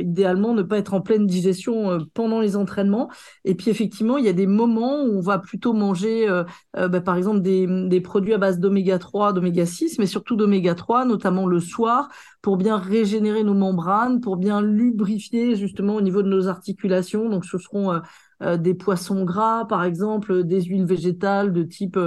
idéalement 0.00 0.54
ne 0.54 0.62
pas 0.62 0.78
être 0.78 0.94
en 0.94 1.02
pleine 1.02 1.26
digestion 1.26 1.98
pendant 2.14 2.40
les 2.40 2.56
entraînements. 2.56 3.10
Et 3.44 3.54
puis 3.54 3.70
effectivement, 3.70 4.16
il 4.16 4.24
y 4.24 4.28
a 4.28 4.32
des 4.32 4.46
moments 4.46 5.02
où 5.02 5.18
on 5.18 5.20
va 5.20 5.38
plutôt 5.38 5.74
manger, 5.74 6.26
bah, 6.72 7.00
par 7.02 7.16
exemple, 7.16 7.42
des, 7.42 7.66
des, 7.88 8.00
produits 8.00 8.32
à 8.32 8.38
base 8.38 8.58
d'oméga 8.58 8.98
3, 8.98 9.34
d'oméga 9.34 9.66
6, 9.66 9.98
mais 9.98 10.06
surtout 10.06 10.34
d'oméga 10.34 10.74
3, 10.74 11.04
notamment 11.04 11.46
le 11.46 11.60
soir, 11.60 12.08
pour 12.40 12.56
bien 12.56 12.78
régénérer 12.78 13.44
nos 13.44 13.54
membranes, 13.54 14.20
pour 14.20 14.36
bien 14.36 14.62
lubrifier 14.62 15.56
justement 15.56 15.96
au 15.96 16.00
niveau 16.00 16.22
de 16.22 16.28
nos 16.28 16.48
articulations. 16.48 17.28
Donc 17.28 17.44
ce 17.44 17.58
seront 17.58 17.92
euh, 17.92 17.98
des 18.40 18.74
poissons 18.74 19.24
gras, 19.24 19.64
par 19.64 19.84
exemple, 19.84 20.44
des 20.44 20.62
huiles 20.62 20.86
végétales 20.86 21.52
de 21.52 21.62
type 21.62 21.98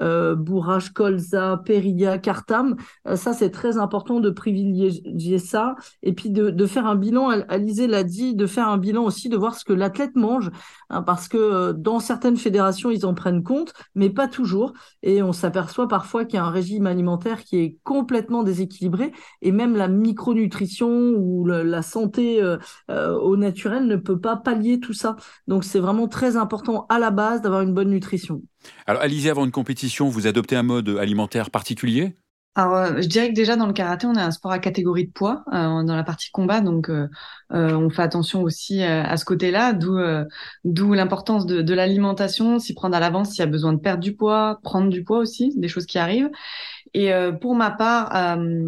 euh, 0.00 0.34
bourrage, 0.34 0.92
colza, 0.92 1.60
perilla, 1.64 2.18
cartam. 2.18 2.76
Euh, 3.06 3.16
ça, 3.16 3.32
c'est 3.32 3.50
très 3.50 3.78
important 3.78 4.20
de 4.20 4.30
privilégier 4.30 5.38
ça. 5.38 5.74
Et 6.02 6.12
puis 6.12 6.30
de, 6.30 6.50
de 6.50 6.66
faire 6.66 6.86
un 6.86 6.96
bilan, 6.96 7.28
Alizé 7.48 7.86
l'a 7.86 8.04
dit, 8.04 8.34
de 8.34 8.46
faire 8.46 8.68
un 8.68 8.78
bilan 8.78 9.04
aussi, 9.04 9.28
de 9.28 9.36
voir 9.36 9.54
ce 9.54 9.64
que 9.64 9.72
l'athlète 9.72 10.14
mange, 10.14 10.50
hein, 10.90 11.02
parce 11.02 11.28
que 11.28 11.72
dans 11.72 11.98
certaines 11.98 12.36
fédérations, 12.36 12.90
ils 12.90 13.06
en 13.06 13.14
prennent 13.14 13.42
compte, 13.42 13.72
mais 13.94 14.10
pas 14.10 14.28
toujours. 14.28 14.72
Et 15.02 15.22
on 15.22 15.32
s'aperçoit 15.32 15.88
parfois 15.88 16.24
qu'il 16.24 16.36
y 16.36 16.38
a 16.38 16.44
un 16.44 16.50
régime 16.50 16.86
alimentaire 16.86 17.44
qui 17.44 17.58
est 17.58 17.78
complètement 17.84 18.42
déséquilibré, 18.42 19.12
et 19.42 19.52
même 19.52 19.76
la 19.76 19.88
micronutrition 19.88 20.88
ou 21.16 21.46
la 21.46 21.82
santé 21.82 22.42
au 22.88 23.36
naturel 23.36 23.86
ne 23.86 23.96
peut 23.96 24.18
pas 24.18 24.36
pallier 24.36 24.80
tout 24.80 24.92
ça. 24.92 25.16
Donc 25.46 25.64
c'est 25.64 25.79
vraiment 25.80 26.08
très 26.08 26.36
important 26.36 26.86
à 26.88 26.98
la 26.98 27.10
base 27.10 27.42
d'avoir 27.42 27.62
une 27.62 27.74
bonne 27.74 27.90
nutrition. 27.90 28.42
Alors, 28.86 29.02
Alizé, 29.02 29.30
avant 29.30 29.44
une 29.44 29.50
compétition, 29.50 30.08
vous 30.08 30.26
adoptez 30.26 30.56
un 30.56 30.62
mode 30.62 30.88
alimentaire 31.00 31.50
particulier? 31.50 32.14
Alors, 32.56 32.74
euh, 32.74 33.00
je 33.00 33.06
dirais 33.06 33.28
que 33.28 33.34
déjà 33.34 33.54
dans 33.54 33.66
le 33.66 33.72
karaté, 33.72 34.06
on 34.06 34.16
a 34.16 34.24
un 34.24 34.32
sport 34.32 34.50
à 34.50 34.58
catégorie 34.58 35.06
de 35.06 35.12
poids 35.12 35.44
euh, 35.52 35.84
dans 35.84 35.94
la 35.94 36.02
partie 36.02 36.30
combat, 36.32 36.60
donc 36.60 36.90
euh, 36.90 37.06
on 37.50 37.90
fait 37.90 38.02
attention 38.02 38.42
aussi 38.42 38.82
à 38.82 39.16
ce 39.16 39.24
côté-là, 39.24 39.72
d'où 39.72 39.98
d'où 40.64 40.92
l'importance 40.92 41.46
de, 41.46 41.62
de 41.62 41.74
l'alimentation, 41.74 42.58
s'y 42.58 42.74
prendre 42.74 42.96
à 42.96 43.00
l'avance 43.00 43.30
s'il 43.30 43.40
y 43.40 43.42
a 43.42 43.46
besoin 43.46 43.72
de 43.72 43.78
perdre 43.78 44.02
du 44.02 44.14
poids, 44.14 44.58
prendre 44.62 44.88
du 44.88 45.04
poids 45.04 45.18
aussi, 45.18 45.52
des 45.56 45.68
choses 45.68 45.86
qui 45.86 45.98
arrivent. 45.98 46.30
Et 46.94 47.12
pour 47.40 47.54
ma 47.54 47.70
part, 47.70 48.10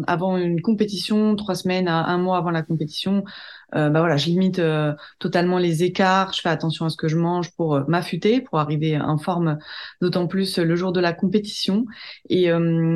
avant 0.07 0.37
une 0.37 0.61
compétition, 0.61 1.35
trois 1.35 1.55
semaines 1.55 1.87
à 1.87 2.05
un 2.05 2.17
mois 2.17 2.37
avant 2.37 2.51
la 2.51 2.61
compétition, 2.61 3.23
bah 3.73 3.89
voilà, 3.89 4.17
je 4.17 4.27
limite 4.27 4.61
totalement 5.19 5.57
les 5.57 5.83
écarts, 5.83 6.31
je 6.33 6.41
fais 6.41 6.49
attention 6.49 6.85
à 6.85 6.89
ce 6.89 6.95
que 6.95 7.07
je 7.07 7.17
mange 7.17 7.51
pour 7.57 7.81
m'affûter, 7.89 8.39
pour 8.39 8.59
arriver 8.59 8.99
en 8.99 9.17
forme, 9.17 9.57
d'autant 10.01 10.27
plus 10.27 10.57
le 10.57 10.75
jour 10.75 10.91
de 10.91 10.99
la 10.99 11.11
compétition. 11.11 11.85
Et, 12.29 12.49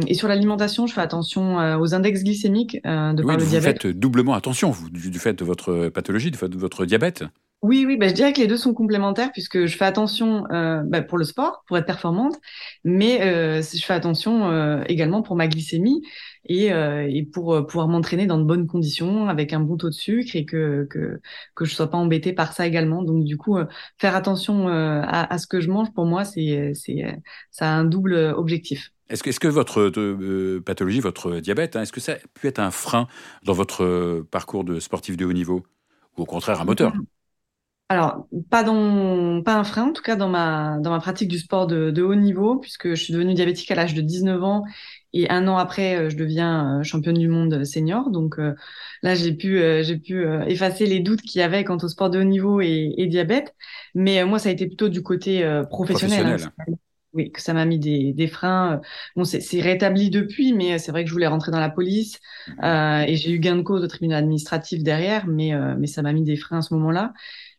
et 0.08 0.14
sur 0.14 0.28
l'alimentation, 0.28 0.88
je 0.88 0.94
fais 0.94 1.02
attention 1.02 1.58
aux 1.80 1.94
index 1.94 2.24
glycémiques 2.24 2.78
de 2.84 3.22
oui, 3.22 3.26
par 3.26 3.38
le 3.38 3.44
vous 3.44 3.50
diabète. 3.50 3.84
faites 3.84 3.88
doublement 3.88 4.34
attention 4.34 4.70
vous, 4.70 4.90
du, 4.90 5.10
du 5.10 5.20
fait 5.20 5.34
de 5.34 5.44
votre 5.44 5.90
pathologie, 5.90 6.32
du 6.32 6.38
fait 6.38 6.50
de 6.50 6.58
votre 6.58 6.86
diabète. 6.86 7.26
Oui, 7.64 7.86
oui, 7.88 7.98
bah, 7.98 8.08
je 8.08 8.14
dirais 8.14 8.34
que 8.34 8.40
les 8.40 8.46
deux 8.48 8.56
sont 8.56 8.76
complémentaires 8.76 9.32
puisque 9.32 9.66
je 9.66 9.76
fais 9.76 9.84
attention 9.86 10.46
euh, 10.52 10.84
bah, 10.86 11.02
pour 11.02 11.18
le 11.18 11.24
sport, 11.24 11.64
pour 11.68 11.76
être 11.78 11.88
performante, 11.88 12.36
mais 12.84 13.22
euh, 13.24 13.62
je 13.64 13.84
fais 13.84 13.94
attention 13.94 14.50
euh, 14.52 14.84
également 14.88 15.24
pour 15.24 15.36
ma 15.36 15.48
glycémie 15.48 16.04
et, 16.46 16.68
et 16.68 17.26
pour 17.34 17.66
pouvoir 17.68 17.88
m'entraîner 17.90 18.26
dans 18.26 18.38
de 18.38 18.44
bonnes 18.44 18.68
conditions 18.68 19.28
avec 19.28 19.52
un 19.54 19.60
bon 19.60 19.76
taux 19.76 19.90
de 19.90 19.94
sucre 19.94 20.36
et 20.36 20.46
que 20.46 20.88
que 20.90 21.20
que 21.56 21.66
je 21.66 21.76
sois 21.76 21.90
pas 21.90 21.98
embêtée 21.98 22.32
par 22.32 22.54
ça 22.54 22.66
également. 22.66 23.04
Donc 23.04 23.26
du 23.26 23.36
coup, 23.36 23.58
faire 23.98 24.16
attention 24.16 24.70
à, 24.70 25.34
à, 25.34 25.38
ce 25.40 25.46
que 25.46 25.60
je 25.60 25.70
mange 25.70 25.92
pour 25.94 26.06
moi, 26.06 26.24
c'est 26.24 26.72
c'est 26.74 27.04
ça 27.52 27.66
a 27.70 27.74
un 27.76 27.84
double 27.84 28.16
objectif. 28.38 28.92
Est-ce 29.10 29.24
que, 29.24 29.30
est 29.30 29.40
que 29.40 29.48
votre 29.50 29.90
pathologie, 30.60 31.02
votre 31.02 31.40
diabète, 31.42 31.76
hein, 31.76 31.82
est-ce 31.82 31.92
que 31.92 32.00
ça 32.00 32.14
a 32.14 32.16
pu 32.34 32.48
être 32.48 32.60
un 32.60 32.72
frein 32.72 33.08
dans 33.44 33.54
votre 33.54 34.22
parcours 34.32 34.64
de 34.64 34.80
sportif 34.80 35.18
de 35.18 35.26
haut 35.26 35.34
niveau? 35.34 35.66
Ou 36.18 36.22
au 36.22 36.26
contraire 36.26 36.62
un 36.62 36.66
moteur? 36.66 36.94
Alors, 37.90 38.28
pas 38.50 38.64
dans, 38.64 39.42
pas 39.44 39.56
un 39.56 39.64
frein, 39.64 39.84
en 39.90 39.94
tout 39.94 40.02
cas 40.02 40.18
dans 40.18 40.28
ma, 40.28 40.78
dans 40.82 40.92
ma 40.92 41.00
pratique 41.00 41.30
du 41.30 41.40
sport 41.40 41.68
de, 41.68 41.90
de 41.90 42.04
haut 42.04 42.16
niveau, 42.16 42.58
puisque 42.58 42.90
je 42.90 43.02
suis 43.02 43.14
devenue 43.14 43.34
diabétique 43.34 43.72
à 43.72 43.76
l'âge 43.76 43.94
de 43.94 44.02
19 44.02 44.44
ans 44.44 44.64
et 45.14 45.30
un 45.30 45.48
an 45.48 45.58
après, 45.58 45.96
euh, 45.96 46.10
je 46.10 46.18
deviens 46.18 46.80
euh, 46.80 46.84
championne 46.84 47.18
du 47.18 47.30
monde 47.30 47.64
senior. 47.64 48.12
Donc 48.12 48.40
euh, 48.40 48.54
là, 49.04 49.16
j'ai 49.16 49.34
pu, 49.34 49.62
j'ai 49.84 49.98
pu 49.98 50.26
effacer 50.48 50.86
les 50.86 51.00
doutes 51.00 51.22
qu'il 51.22 51.40
y 51.40 51.44
avait 51.44 51.64
quant 51.64 51.78
au 51.78 51.88
sport 51.88 52.10
de 52.10 52.20
haut 52.20 52.24
niveau 52.26 52.60
et, 52.60 52.94
et 52.98 53.08
diabète. 53.08 53.56
Mais 53.96 54.24
moi, 54.26 54.38
ça 54.38 54.50
a 54.50 54.52
été 54.52 54.68
plutôt 54.68 54.90
du 54.90 55.02
côté 55.02 55.40
professionnel. 55.70 56.26
Hein. 56.26 56.26
professionnel. 56.26 56.78
oui, 57.14 57.32
que 57.32 57.42
ça 57.42 57.54
m'a 57.54 57.66
mis 57.66 57.80
des, 57.80 58.14
des 58.14 58.28
freins. 58.28 58.82
Bon, 59.16 59.24
c'est 59.24 59.62
rétabli 59.62 60.10
depuis, 60.10 60.54
mais 60.54 60.78
c'est 60.78 60.92
vrai 60.92 61.04
que 61.04 61.10
je 61.10 61.14
voulais 61.14 61.28
rentrer 61.28 61.52
dans 61.52 61.60
la 61.60 61.70
police 61.70 62.20
euh, 62.64 63.00
et 63.00 63.16
j'ai 63.16 63.32
eu 63.32 63.40
gain 63.40 63.56
de 63.56 63.62
cause 63.62 63.84
au 63.84 63.88
tribunal 63.88 64.20
administratif 64.20 64.84
derrière, 64.84 65.26
mais, 65.28 65.54
euh, 65.54 65.76
mais 65.80 65.88
ça 65.88 66.02
m'a 66.02 66.14
mis 66.14 66.24
des 66.24 66.38
freins 66.38 66.60
à 66.60 66.62
ce 66.62 66.74
moment-là. 66.76 67.14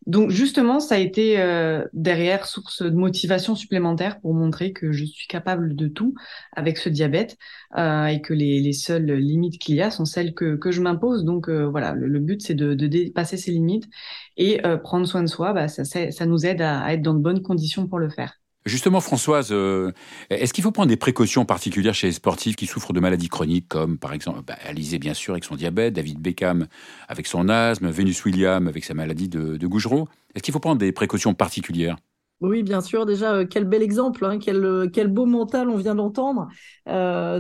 Donc 0.09 0.31
justement, 0.31 0.81
ça 0.81 0.95
a 0.95 0.99
été 0.99 1.39
euh, 1.39 1.85
derrière 1.93 2.47
source 2.47 2.83
de 2.83 2.89
motivation 2.97 3.55
supplémentaire 3.55 4.21
pour 4.21 4.33
montrer 4.33 4.73
que 4.73 4.91
je 4.91 5.05
suis 5.05 5.27
capable 5.27 5.77
de 5.77 5.87
tout 5.87 6.15
avec 6.57 6.79
ce 6.79 6.89
diabète 6.89 7.37
euh, 7.77 8.07
et 8.07 8.23
que 8.23 8.33
les, 8.33 8.61
les 8.61 8.73
seules 8.73 9.05
limites 9.13 9.59
qu'il 9.59 9.75
y 9.77 9.83
a 9.83 9.91
sont 9.91 10.07
celles 10.07 10.33
que, 10.33 10.57
que 10.57 10.71
je 10.71 10.81
m'impose. 10.81 11.25
Donc 11.25 11.51
euh, 11.51 11.69
voilà, 11.69 11.93
le, 11.93 12.19
but 12.21 12.41
c'est 12.41 12.55
de, 12.55 12.73
de, 12.73 12.87
dépasser 12.87 13.37
ces 13.37 13.51
limites 13.51 13.85
et 14.39 14.63
prendre 14.83 15.07
soin 15.07 15.23
de 15.23 15.29
soi. 15.29 15.53
Bah, 15.53 15.69
ça, 15.69 15.85
ça 15.85 16.27
nous 16.27 16.47
aide 16.47 16.63
à 16.63 16.93
être 16.95 17.03
dans 17.03 17.15
de 17.15 17.21
bonnes 17.21 17.43
conditions 17.43 17.87
pour 17.87 17.99
le 17.99 18.09
faire. 18.09 18.33
Justement, 18.69 19.01
Françoise, 19.01 19.49
euh, 19.51 19.93
est-ce 20.29 20.53
qu'il 20.53 20.63
faut 20.63 20.73
prendre 20.73 20.91
des 20.91 20.99
précautions 20.99 21.47
particulières 21.47 21.95
chez 21.95 22.09
les 22.09 22.13
sportifs 22.13 22.55
qui 22.55 22.67
souffrent 22.67 22.93
de 22.93 23.01
maladies 23.01 23.31
chroniques, 23.31 23.67
comme 23.67 23.97
par 23.97 24.13
exemple 24.13 24.43
bah, 24.47 24.59
Alizé, 24.63 24.99
bien 24.99 25.15
sûr, 25.15 25.33
avec 25.33 25.45
son 25.45 25.57
diabète, 25.57 25.95
David 25.95 26.21
Beckham 26.21 26.67
avec 27.09 27.27
son 27.27 27.49
asthme, 27.49 27.89
Venus 27.89 28.23
Williams 28.27 28.69
avec 28.69 28.85
sa 28.85 28.93
maladie 28.93 29.31
de, 29.31 29.57
de 29.57 29.67
Gougereau 29.67 30.07
Est-ce 30.35 30.43
qu'il 30.43 30.53
faut 30.53 30.61
prendre 30.61 30.79
des 30.79 30.93
précautions 30.93 31.33
particulières? 31.33 31.97
Oui, 32.41 32.63
bien 32.63 32.83
sûr. 32.83 33.07
Déjà, 33.07 33.35
euh, 33.35 33.47
quel 33.49 33.65
bel 33.65 33.83
exemple, 33.83 34.25
hein, 34.27 34.39
quel, 34.39 34.63
euh, 34.63 34.87
quel 34.93 35.09
beau 35.09 35.25
mental 35.25 35.71
on 35.71 35.77
vient 35.77 35.95
d'entendre. 35.95 36.49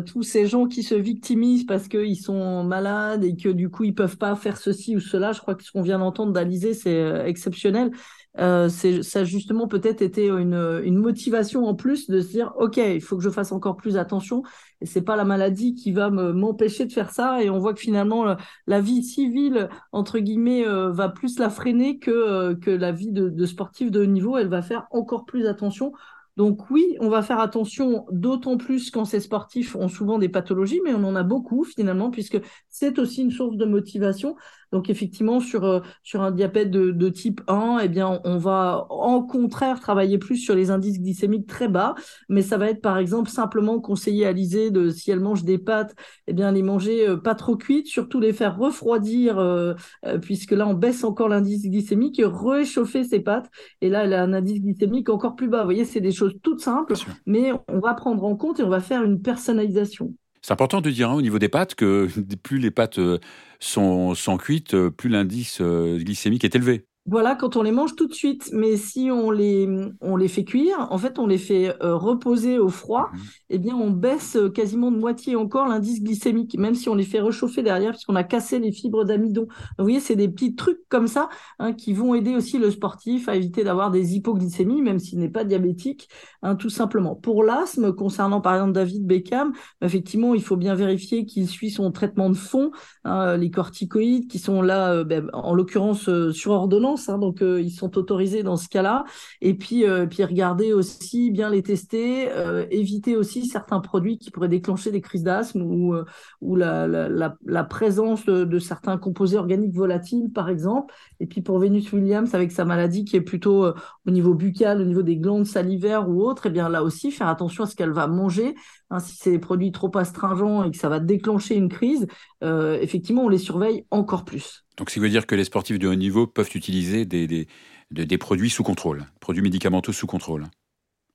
Tous 0.07 0.23
ces 0.23 0.47
gens 0.47 0.67
qui 0.67 0.83
se 0.83 0.95
victimisent 0.95 1.67
parce 1.67 1.89
qu'ils 1.89 2.19
sont 2.19 2.65
malades 2.65 3.23
et 3.23 3.37
que 3.37 3.51
du 3.51 3.69
coup 3.69 3.85
ils 3.85 3.95
peuvent 3.95 4.17
pas 4.17 4.35
faire 4.35 4.57
ceci 4.57 4.97
ou 4.97 5.01
cela. 5.01 5.33
Je 5.33 5.41
crois 5.41 5.55
que 5.55 5.63
ce 5.63 5.73
qu'on 5.73 5.83
vient 5.83 5.99
d'entendre 5.99 6.33
d'Alizé, 6.33 6.73
c'est 6.73 7.23
exceptionnel 7.27 7.91
euh, 8.39 8.69
ça 8.69 9.25
justement 9.25 9.67
peut-être 9.67 10.03
une, 10.19 10.81
une, 10.85 10.97
motivation 10.97 11.67
en 11.67 11.75
plus 11.75 12.09
de 12.09 12.21
se 12.21 12.29
dire 12.29 12.53
ok 12.59 12.77
il 12.77 13.01
faut 13.01 13.17
que 13.17 13.23
je 13.23 13.31
fasse 13.31 13.53
encore 13.53 13.77
plus 13.77 13.97
attention. 13.97 14.43
Et 14.81 14.87
c'est 14.87 15.03
pas 15.03 15.17
la 15.17 15.25
maladie 15.25 15.75
qui 15.75 15.91
va 15.91 16.11
m'empêcher 16.11 16.87
de 16.87 16.93
faire 16.93 17.11
ça. 17.11 17.43
Et 17.43 17.51
on 17.51 17.59
voit 17.59 17.75
que 17.75 17.81
finalement 17.81 18.37
la 18.67 18.81
vie 18.81 19.03
civile 19.03 19.69
entre 19.93 20.19
guillemets 20.21 20.67
euh, 20.67 20.93
va 20.93 21.09
plus 21.09 21.39
la 21.39 21.51
freiner 21.51 21.99
que 21.99 22.11
euh, 22.11 22.55
que 22.55 22.71
la 22.71 22.93
vie 22.93 23.11
de, 23.11 23.29
de 23.29 23.47
sportif 23.47 23.91
de 23.91 24.03
haut 24.03 24.07
niveau. 24.07 24.37
Elle 24.37 24.49
va 24.49 24.63
faire 24.63 24.87
encore 24.91 25.25
plus 25.25 25.47
attention. 25.47 25.93
Donc 26.39 26.71
oui, 26.71 26.97
on 27.01 27.09
va 27.09 27.23
faire 27.23 27.41
attention, 27.41 28.07
d'autant 28.13 28.59
plus 28.59 28.93
quand 28.93 29.05
ces 29.05 29.19
sportifs 29.19 29.75
ont 29.75 29.89
souvent 29.89 30.21
des 30.21 30.29
pathologies, 30.29 30.81
mais 30.85 30.95
on 30.95 31.03
en 31.03 31.17
a 31.17 31.25
beaucoup 31.25 31.65
finalement, 31.65 32.13
puisque 32.13 32.41
c'est 32.71 33.01
aussi 33.01 33.23
une 33.23 33.33
source 33.33 33.57
de 33.57 33.65
motivation. 33.65 34.37
Donc 34.73 34.91
effectivement, 34.91 35.41
sur, 35.41 35.65
euh, 35.65 35.81
sur 36.03 36.23
un 36.23 36.31
diabète 36.31 36.71
de, 36.71 36.91
de, 36.91 37.09
type 37.09 37.41
1, 37.49 37.79
eh 37.83 37.89
bien, 37.89 38.21
on 38.25 38.37
va 38.37 38.87
en 38.91 39.23
contraire 39.23 39.81
travailler 39.81 40.19
plus 40.19 40.37
sur 40.37 40.55
les 40.55 40.71
indices 40.71 41.01
glycémiques 41.01 41.47
très 41.47 41.69
bas, 41.69 41.95
mais 42.29 42.43
ça 42.43 42.59
va 42.59 42.69
être 42.69 42.83
par 42.83 42.99
exemple 42.99 43.31
simplement 43.31 43.81
conseiller 43.81 44.27
à 44.27 44.33
Lisée 44.33 44.71
de, 44.71 44.91
si 44.91 45.11
elle 45.11 45.21
mange 45.21 45.45
des 45.45 45.59
pâtes, 45.59 45.95
eh 46.27 46.33
bien, 46.33 46.53
les 46.53 46.63
manger 46.63 47.09
euh, 47.09 47.17
pas 47.17 47.35
trop 47.35 47.57
cuites, 47.57 47.87
surtout 47.87 48.21
les 48.21 48.33
faire 48.33 48.59
refroidir, 48.59 49.39
euh, 49.39 49.75
puisque 50.21 50.53
là, 50.53 50.67
on 50.67 50.75
baisse 50.75 51.05
encore 51.05 51.29
l'indice 51.29 51.63
glycémique, 51.63 52.19
et 52.19 52.27
réchauffer 52.27 53.05
ses 53.05 53.21
pâtes, 53.21 53.51
et 53.81 53.89
là, 53.89 54.05
elle 54.05 54.15
a 54.15 54.23
un 54.23 54.33
indice 54.33 54.61
glycémique 54.61 55.09
encore 55.09 55.37
plus 55.37 55.49
bas. 55.49 55.61
Vous 55.61 55.65
voyez, 55.65 55.85
c'est 55.85 56.01
des 56.01 56.13
choses 56.13 56.35
toutes 56.43 56.61
simples, 56.61 56.95
mais 57.27 57.53
on 57.69 57.81
va 57.81 57.95
prendre 57.95 58.25
en 58.25 58.37
compte 58.37 58.61
et 58.61 58.63
on 58.63 58.69
va 58.69 58.81
faire 58.81 59.03
une 59.03 59.23
personnalisation. 59.23 60.15
C'est 60.49 60.55
important 60.55 60.81
de 60.81 60.91
dire 60.91 61.11
hein, 61.11 61.15
au 61.15 61.21
niveau 61.21 61.39
des 61.39 61.51
pâtes 61.51 61.75
que 61.75 62.09
plus 62.43 62.57
les 62.57 62.71
pâtes 62.71 62.99
euh, 62.99 63.19
sont, 63.61 64.15
sont 64.15 64.39
cuites, 64.39 64.73
euh, 64.73 64.91
plus 64.91 65.11
l'indice 65.11 65.59
euh, 65.61 65.99
glycémique 65.99 66.43
est 66.43 66.57
élevé. 66.57 66.87
Voilà, 67.11 67.35
quand 67.35 67.57
on 67.57 67.63
les 67.63 67.73
mange 67.73 67.97
tout 67.97 68.07
de 68.07 68.13
suite. 68.13 68.51
Mais 68.53 68.77
si 68.77 69.11
on 69.11 69.31
les, 69.31 69.67
on 70.03 70.17
les 70.17 70.29
fait 70.29 70.45
cuire, 70.45 70.89
en 70.91 70.99
fait, 70.99 71.19
on 71.19 71.27
les 71.27 71.39
fait 71.39 71.75
euh, 71.83 71.97
reposer 71.97 72.59
au 72.59 72.69
froid, 72.69 73.09
mmh. 73.11 73.19
eh 73.49 73.59
bien, 73.59 73.75
on 73.77 73.91
baisse 73.91 74.37
quasiment 74.55 74.91
de 74.91 74.99
moitié 74.99 75.35
encore 75.35 75.67
l'indice 75.67 76.03
glycémique, 76.03 76.59
même 76.59 76.75
si 76.75 76.91
on 76.91 76.95
les 76.95 77.05
fait 77.05 77.21
réchauffer 77.21 77.63
derrière, 77.63 77.93
puisqu'on 77.93 78.15
a 78.15 78.25
cassé 78.25 78.59
les 78.59 78.73
fibres 78.73 79.05
d'amidon. 79.05 79.47
Vous 79.79 79.85
voyez, 79.85 80.01
c'est 80.01 80.17
des 80.17 80.29
petits 80.29 80.55
trucs 80.55 80.81
comme 80.91 81.07
ça 81.09 81.31
hein, 81.59 81.73
qui 81.73 81.95
vont 81.95 82.15
aider 82.15 82.37
aussi 82.37 82.59
le 82.59 82.71
sportif 82.71 83.29
à 83.31 83.37
éviter 83.37 83.65
d'avoir 83.65 83.91
des 83.91 84.15
hypoglycémies, 84.15 84.83
même 84.83 84.99
s'il 84.99 85.19
n'est 85.19 85.31
pas 85.31 85.45
diabétique, 85.45 86.11
hein, 86.43 86.57
tout 86.57 86.71
simplement. 86.71 87.15
Pour 87.15 87.45
l'asthme, 87.45 87.93
concernant 87.93 88.41
par 88.41 88.55
exemple 88.55 88.73
David 88.73 89.07
Beckham, 89.07 89.53
effectivement, 89.83 90.35
il 90.35 90.43
faut 90.43 90.57
bien 90.57 90.75
vérifier 90.75 91.27
qu'il 91.27 91.49
suit 91.49 91.71
son 91.71 91.91
traitement 91.91 92.31
de 92.31 92.37
fond, 92.37 92.71
hein, 93.05 93.37
les 93.37 93.51
corticoïdes 93.51 94.29
qui 94.29 94.39
sont 94.39 94.63
là, 94.63 94.93
euh, 94.93 95.05
ben, 95.05 95.29
en 95.33 95.55
l'occurrence, 95.55 96.09
sur 96.33 96.53
ordonnance 96.53 97.09
Hein, 97.09 97.19
donc 97.19 97.43
euh, 97.43 97.61
ils 97.61 97.71
sont 97.71 97.97
autorisés 97.99 98.43
dans 98.43 98.57
ce 98.57 98.69
cas-là. 98.69 99.05
Et 99.41 99.55
puis, 99.55 99.85
euh, 99.85 100.07
puis 100.07 100.25
regarder 100.25 100.73
aussi, 100.73 101.31
bien 101.31 101.51
les 101.51 101.63
tester, 101.63 102.31
euh, 102.33 102.67
éviter 102.71 103.17
aussi 103.17 103.47
certains 103.47 103.81
produits 103.81 104.19
qui 104.19 104.31
pourraient 104.31 104.49
déclencher 104.49 104.91
des 104.91 105.01
crises 105.01 105.23
d'asthme 105.23 105.63
ou, 105.63 105.95
ou 106.41 106.57
la, 106.57 106.87
la, 106.87 107.37
la, 107.45 107.65
présence 107.65 108.25
de, 108.27 108.59
certains 108.59 108.99
composés 108.99 109.37
organiques 109.37 109.75
volatiles, 109.75 110.31
par 110.33 110.49
exemple. 110.49 110.95
Et 111.21 111.27
puis 111.27 111.43
pour 111.43 111.59
Venus 111.59 111.93
Williams, 111.93 112.35
avec 112.35 112.53
sa 112.53 112.65
maladie 112.65 113.05
qui 113.05 113.17
est 113.17 113.21
plutôt 113.21 113.67
au 113.67 114.11
niveau 114.11 114.35
buccal, 114.35 114.81
au 114.81 114.85
niveau 114.85 115.03
des 115.03 115.17
glandes 115.17 115.47
salivaires 115.47 116.09
ou 116.09 116.23
autres, 116.23 116.28
et 116.33 116.49
eh 116.49 116.51
bien 116.51 116.69
là 116.69 116.83
aussi, 116.83 117.11
faire 117.11 117.29
attention 117.29 117.65
à 117.65 117.67
ce 117.67 117.75
qu'elle 117.75 117.93
va 117.93 118.07
manger. 118.07 118.55
Hein, 118.91 119.01
si 119.01 119.17
c'est 119.17 119.31
des 119.31 119.39
produits 119.39 119.73
trop 119.73 119.91
astringents 119.97 120.65
et 120.65 120.71
que 120.71 120.77
ça 120.77 120.89
va 120.89 121.01
déclencher 121.01 121.57
une 121.57 121.69
crise, 121.69 122.07
effectivement, 122.43 123.25
on 123.25 123.29
les 123.29 123.39
surveille 123.39 123.85
encore 123.91 124.25
plus. 124.25 124.65
Donc, 124.77 124.91
ça 124.91 125.01
veut 125.01 125.09
dire 125.09 125.27
que 125.27 125.35
les 125.35 125.45
sportifs 125.45 125.79
de 125.79 125.89
haut 125.89 125.95
niveau 125.95 126.27
peuvent 126.27 126.51
utiliser 126.55 127.05
des 127.05 128.19
produits 128.19 128.51
sous 128.51 128.63
contrôle, 128.63 129.07
produits 129.21 129.43
médicamenteux 129.43 129.93
sous 129.93 130.07
contrôle 130.07 130.47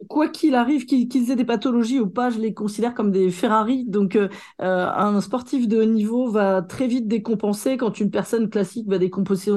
quoi 0.08 0.28
qu'il 0.28 0.56
arrive, 0.56 0.86
qu'ils 0.86 1.32
aient 1.32 1.36
des 1.36 1.46
pathologies 1.46 2.00
ou 2.00 2.10
pas, 2.10 2.30
je 2.30 2.40
les 2.40 2.54
considère 2.54 2.94
comme 2.94 3.12
des 3.12 3.32
Ferrari. 3.32 3.86
Donc, 3.86 4.16
euh, 4.16 4.30
euh, 4.62 4.90
un 4.90 5.22
sportif 5.22 5.68
de 5.68 5.82
haut 5.82 5.86
niveau 5.86 6.30
va 6.30 6.62
très 6.62 6.88
vite 6.88 7.08
décompenser 7.08 7.78
quand 7.78 8.00
une 8.00 8.12
personne 8.12 8.50
classique 8.50 8.88
va 8.88 8.98
décompenser 8.98 9.52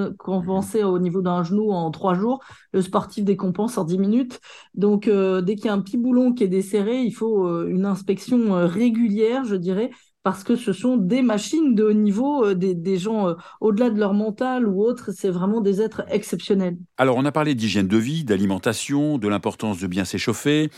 au 0.84 0.98
niveau 0.98 1.22
d'un 1.22 1.42
genou 1.42 1.70
en 1.72 1.90
trois 1.90 2.14
jours. 2.14 2.40
Le 2.72 2.82
sportif 2.82 3.24
décompense 3.24 3.78
en 3.78 3.84
dix 3.84 3.98
minutes. 3.98 4.40
Donc, 4.74 5.08
euh, 5.08 5.40
dès 5.40 5.56
qu'il 5.56 5.66
y 5.66 5.68
a 5.68 5.72
un 5.74 5.80
petit 5.80 5.98
boulon 5.98 6.32
qui 6.32 6.44
est 6.44 6.48
desserré, 6.48 7.02
il 7.02 7.12
faut 7.12 7.66
une 7.66 7.86
inspection 7.86 8.66
régulière, 8.66 9.44
je 9.44 9.56
dirais, 9.56 9.90
parce 10.26 10.42
que 10.42 10.56
ce 10.56 10.72
sont 10.72 10.96
des 10.96 11.22
machines 11.22 11.76
de 11.76 11.84
haut 11.84 11.92
niveau, 11.92 12.44
euh, 12.44 12.54
des, 12.56 12.98
gens 12.98 13.28
euh, 13.28 13.34
au-delà 13.60 13.90
de 13.90 14.00
leur 14.00 14.12
mental 14.12 14.66
ou 14.66 14.82
autre, 14.82 15.12
c'est 15.12 15.30
vraiment 15.30 15.60
des 15.60 15.80
êtres 15.80 16.02
exceptionnels. 16.10 16.76
Alors 16.98 17.16
on 17.16 17.24
a 17.24 17.30
parlé 17.30 17.54
d'hygiène 17.54 17.86
de 17.86 17.96
vie, 17.96 18.24
d'alimentation, 18.24 19.18
de 19.18 19.28
l'importance 19.28 19.78
de 19.78 19.86
bien 19.86 20.04
s'échauffer. 20.04 20.68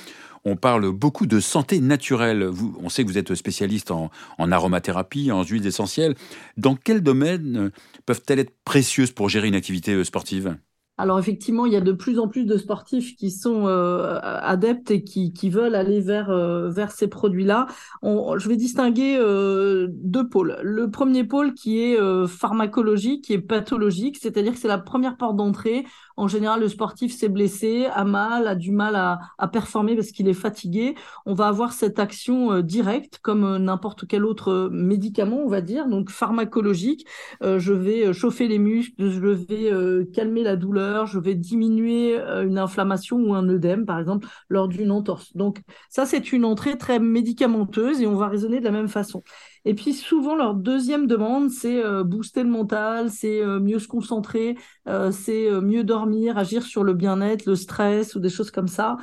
On 0.45 0.57
parle 0.57 0.93
beaucoup 0.93 1.25
de 1.25 1.41
santé 1.41 1.81
naturelle. 1.81 2.51
On 2.83 2.91
sait 2.91 3.05
que 3.05 3.09
vous 3.09 3.17
êtes 3.17 3.35
spécialiste 3.35 3.91
en, 3.91 4.11
en 4.37 4.53
aromathérapie, 4.53 5.33
en 5.33 5.43
huiles 5.43 5.67
essentielles. 5.67 6.15
Dans 6.59 6.77
quel 6.77 7.01
domaine 7.01 7.71
peuvent-elles 8.05 8.41
être 8.41 8.53
précieuses 8.67 9.13
pour 9.13 9.31
gérer 9.31 9.49
une 9.49 9.55
activité 9.55 9.95
euh, 9.95 10.05
sportive? 10.05 10.59
Alors 10.99 11.21
effectivement, 11.21 11.65
il 11.65 11.73
y 11.73 11.77
a 11.77 11.81
de 11.81 11.93
plus 11.93 12.19
en 12.19 12.27
plus 12.27 12.45
de 12.45 12.57
sportifs 12.59 13.15
qui 13.15 13.31
sont 13.31 13.69
euh, 13.69 14.19
adeptes 14.21 14.91
et 14.91 15.05
qui, 15.05 15.49
veulent 15.49 15.77
aller 15.77 16.01
vers, 16.01 16.29
euh, 16.31 16.69
vers 16.71 16.91
ces 16.91 17.07
produits-là. 17.07 17.69
Je 18.03 18.49
vais 18.49 18.57
distinguer 18.57 19.17
euh, 19.17 19.87
deux 19.91 20.29
pôles. 20.29 20.59
Le 20.63 20.91
premier 20.91 21.23
pôle 21.23 21.55
qui 21.55 21.81
est 21.81 21.97
pharmacologique, 22.27 23.31
est 23.31 23.39
pathologique, 23.39 24.19
c'est-à-dire 24.21 24.53
que 24.53 24.59
c'est 24.59 24.69
la 24.69 24.79
première 24.79 25.17
porte 25.17 25.37
d'entrée. 25.37 25.87
En 26.19 26.29
général, 26.29 26.61
le 26.61 26.69
sportif 26.69 27.17
s'est 27.17 27.29
blessé, 27.29 27.87
a 27.87 28.05
mal, 28.05 28.47
a 28.47 28.55
du 28.55 28.73
mal 28.73 28.97
à, 28.97 29.49
performer 29.49 29.97
parce 29.97 30.09
qu'il 30.09 30.29
est 30.29 30.35
fatigué. 30.35 30.95
On 31.27 31.35
va 31.35 31.49
avoir 31.49 31.73
cette 31.73 31.99
action 31.99 32.61
directe 32.61 33.19
comme 33.23 33.57
n'importe 33.57 34.07
quel 34.07 34.25
autre 34.25 34.69
médicament, 34.71 35.39
on 35.45 35.49
va 35.49 35.61
dire, 35.61 35.89
donc 35.89 36.11
pharmacologique. 36.11 37.07
je 37.43 37.73
vais 37.73 38.13
chauffer 38.13 38.49
les 38.49 38.59
muscles, 38.59 39.11
je 39.11 39.29
vais 39.29 40.07
calmer 40.13 40.43
la 40.43 40.57
douleur 40.57 40.99
je 41.07 41.19
vais 41.19 41.35
diminuer 41.35 42.19
euh, 42.19 42.47
une 42.47 42.59
inflammation 42.59 43.17
ou 43.17 43.35
un 43.35 43.49
œdème, 43.49 43.87
par 43.87 43.99
exemple, 43.99 44.29
lors 44.49 44.69
d'une 44.69 44.91
entorse. 44.91 45.35
Donc 45.37 45.61
ça, 45.89 46.07
c'est 46.07 46.33
une 46.33 46.45
entrée 46.45 46.79
très 46.79 46.99
médicamenteuse 46.99 48.01
et 48.01 48.07
on 48.07 48.17
va 48.17 48.29
raisonner 48.29 48.61
de 48.61 48.65
la 48.65 48.71
même 48.71 48.89
façon. 48.89 49.23
Et 49.65 49.75
puis 49.75 49.93
souvent, 49.93 50.35
leur 50.35 50.55
deuxième 50.55 51.07
demande, 51.07 51.51
c'est 51.51 51.83
euh, 51.85 52.05
booster 52.05 52.43
le 52.43 52.49
mental, 52.49 53.11
c'est 53.11 53.43
euh, 53.43 53.61
mieux 53.61 53.79
se 53.79 53.89
concentrer, 53.89 54.57
euh, 54.89 55.11
c'est 55.11 55.51
mieux 55.61 55.85
dormir, 55.85 56.39
agir 56.39 56.63
sur 56.63 56.85
le 56.85 56.95
bien-être, 56.95 57.47
le 57.47 57.57
stress 57.57 58.15
ou 58.15 58.21
des 58.21 58.29
choses 58.29 58.51
comme 58.51 58.69
ça, 58.69 58.97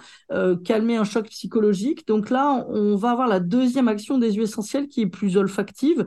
calmer 0.64 0.98
un 0.98 1.04
choc 1.04 1.28
psychologique. 1.28 2.08
Donc 2.08 2.30
là, 2.30 2.66
on 2.70 2.96
va 2.96 3.12
avoir 3.12 3.28
la 3.28 3.40
deuxième 3.40 3.88
action 3.88 4.18
des 4.18 4.34
huiles 4.34 4.44
essentielles 4.44 4.88
qui 4.88 5.02
est 5.02 5.08
plus 5.08 5.38
olfactive, 5.38 6.06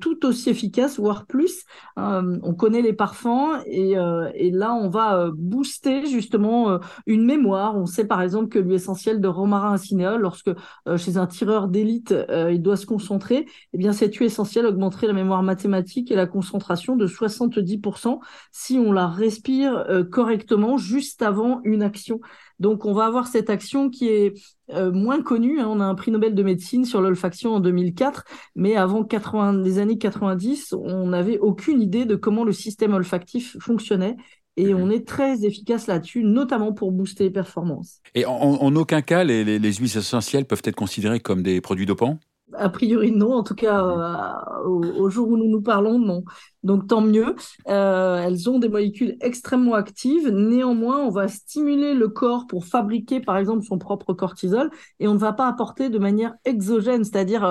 tout 0.00 0.24
aussi 0.26 0.50
efficace, 0.50 0.98
voire 0.98 1.26
plus. 1.26 1.64
on 1.96 2.54
connaît 2.54 2.82
les 2.82 2.92
parfums 2.92 3.62
et, 3.66 3.94
et 4.34 4.50
là, 4.50 4.74
on 4.74 4.88
va 4.88 5.30
booster 5.34 6.06
justement 6.06 6.78
une 7.06 7.24
mémoire. 7.24 7.76
On 7.76 7.86
sait 7.86 8.06
par 8.06 8.22
exemple 8.22 8.48
que 8.48 8.58
l'huile 8.58 8.74
essentielle 8.74 9.20
de 9.20 9.28
romarin 9.28 9.74
à 9.74 9.78
cinéole, 9.78 10.20
lorsque 10.20 10.50
chez 10.96 11.16
un 11.16 11.26
tireur 11.26 11.68
d'élite, 11.68 12.14
il 12.50 12.62
doit 12.62 12.76
se 12.76 12.86
concentrer, 12.86 13.46
eh 13.72 13.78
bien, 13.78 13.83
cette 13.92 14.14
huile 14.16 14.26
essentielle 14.26 14.66
augmenterait 14.66 15.06
la 15.06 15.12
mémoire 15.12 15.42
mathématique 15.42 16.10
et 16.10 16.16
la 16.16 16.26
concentration 16.26 16.96
de 16.96 17.06
70% 17.06 18.20
si 18.52 18.78
on 18.78 18.92
la 18.92 19.08
respire 19.08 19.84
euh, 19.88 20.04
correctement 20.04 20.78
juste 20.78 21.22
avant 21.22 21.60
une 21.64 21.82
action? 21.82 22.20
Donc, 22.60 22.84
on 22.84 22.94
va 22.94 23.06
avoir 23.06 23.26
cette 23.26 23.50
action 23.50 23.90
qui 23.90 24.08
est 24.08 24.34
euh, 24.70 24.92
moins 24.92 25.22
connue. 25.22 25.60
Hein. 25.60 25.68
On 25.68 25.80
a 25.80 25.84
un 25.84 25.94
prix 25.94 26.10
Nobel 26.10 26.34
de 26.34 26.42
médecine 26.42 26.84
sur 26.84 27.00
l'olfaction 27.00 27.54
en 27.54 27.60
2004, 27.60 28.24
mais 28.54 28.76
avant 28.76 29.04
80, 29.04 29.62
les 29.62 29.78
années 29.78 29.98
90, 29.98 30.72
on 30.72 31.08
n'avait 31.08 31.38
aucune 31.38 31.82
idée 31.82 32.04
de 32.04 32.16
comment 32.16 32.44
le 32.44 32.52
système 32.52 32.94
olfactif 32.94 33.56
fonctionnait. 33.60 34.16
Et 34.56 34.72
on 34.72 34.88
est 34.88 35.04
très 35.04 35.44
efficace 35.44 35.88
là-dessus, 35.88 36.22
notamment 36.22 36.72
pour 36.72 36.92
booster 36.92 37.24
les 37.24 37.30
performances. 37.30 38.00
Et 38.14 38.24
en, 38.24 38.76
aucun 38.76 39.02
cas, 39.02 39.24
les, 39.24 39.42
les 39.58 39.72
huiles 39.72 39.96
essentielles 39.96 40.44
peuvent 40.44 40.62
être 40.62 40.76
considérées 40.76 41.18
comme 41.18 41.42
des 41.42 41.60
produits 41.60 41.86
dopants? 41.86 42.20
A 42.56 42.68
priori, 42.68 43.12
non. 43.12 43.32
En 43.34 43.42
tout 43.42 43.54
cas, 43.54 43.84
euh, 43.84 44.68
au, 44.68 45.10
jour 45.10 45.28
où 45.28 45.36
nous 45.36 45.48
nous 45.48 45.62
parlons, 45.62 45.98
non. 45.98 46.24
Donc, 46.62 46.86
tant 46.88 47.00
mieux. 47.00 47.34
Euh, 47.68 48.18
elles 48.18 48.48
ont 48.50 48.58
des 48.58 48.68
molécules 48.68 49.16
extrêmement 49.20 49.74
actives. 49.74 50.28
Néanmoins, 50.28 50.98
on 50.98 51.10
va 51.10 51.28
stimuler 51.28 51.94
le 51.94 52.08
corps 52.08 52.46
pour 52.46 52.64
fabriquer, 52.64 53.20
par 53.20 53.36
exemple, 53.36 53.64
son 53.64 53.78
propre 53.78 54.12
cortisol 54.14 54.70
et 55.00 55.08
on 55.08 55.14
ne 55.14 55.18
va 55.18 55.32
pas 55.32 55.48
apporter 55.48 55.90
de 55.90 55.98
manière 55.98 56.34
exogène, 56.44 57.04
c'est-à-dire 57.04 57.44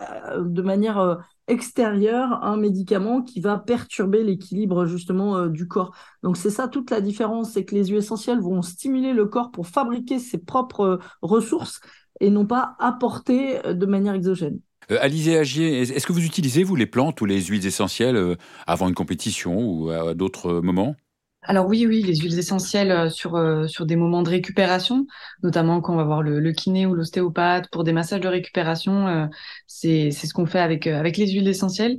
euh, 0.00 0.40
de 0.40 0.62
manière 0.62 1.18
extérieure 1.50 2.42
un 2.42 2.56
médicament 2.56 3.22
qui 3.22 3.40
va 3.40 3.58
perturber 3.58 4.24
l'équilibre 4.24 4.86
justement 4.86 5.46
du 5.46 5.68
corps. 5.68 5.94
Donc 6.22 6.36
c'est 6.36 6.50
ça 6.50 6.68
toute 6.68 6.90
la 6.90 7.00
différence, 7.00 7.52
c'est 7.52 7.64
que 7.64 7.74
les 7.74 7.86
huiles 7.86 7.98
essentielles 7.98 8.40
vont 8.40 8.62
stimuler 8.62 9.12
le 9.12 9.26
corps 9.26 9.50
pour 9.50 9.66
fabriquer 9.66 10.18
ses 10.18 10.38
propres 10.38 10.98
ressources 11.22 11.80
et 12.20 12.30
non 12.30 12.46
pas 12.46 12.76
apporter 12.78 13.64
euh, 13.66 13.74
de 13.74 13.86
manière 13.86 14.14
exogène. 14.14 14.60
Euh, 14.90 14.98
Alizé 15.00 15.38
Agier, 15.38 15.80
est-ce 15.80 16.06
que 16.06 16.12
vous 16.12 16.24
utilisez, 16.24 16.62
vous, 16.62 16.76
les 16.76 16.86
plantes 16.86 17.20
ou 17.20 17.24
les 17.24 17.42
huiles 17.42 17.66
essentielles 17.66 18.16
euh, 18.16 18.36
avant 18.66 18.88
une 18.88 18.94
compétition 18.94 19.58
ou 19.58 19.90
à 19.90 20.14
d'autres 20.14 20.60
moments? 20.60 20.94
Alors 21.42 21.66
oui, 21.66 21.86
oui, 21.86 22.02
les 22.02 22.16
huiles 22.16 22.38
essentielles 22.38 23.10
sur, 23.10 23.42
sur 23.66 23.86
des 23.86 23.96
moments 23.96 24.22
de 24.22 24.28
récupération, 24.28 25.06
notamment 25.42 25.80
quand 25.80 25.94
on 25.94 25.96
va 25.96 26.04
voir 26.04 26.22
le, 26.22 26.52
kiné 26.52 26.84
ou 26.84 26.94
l'ostéopathe 26.94 27.68
pour 27.70 27.82
des 27.82 27.94
massages 27.94 28.20
de 28.20 28.28
récupération, 28.28 29.30
c'est 29.66 30.10
ce 30.10 30.34
qu'on 30.34 30.44
fait 30.44 30.60
avec, 30.60 30.86
avec 30.86 31.16
les 31.16 31.30
huiles 31.30 31.48
essentielles. 31.48 31.96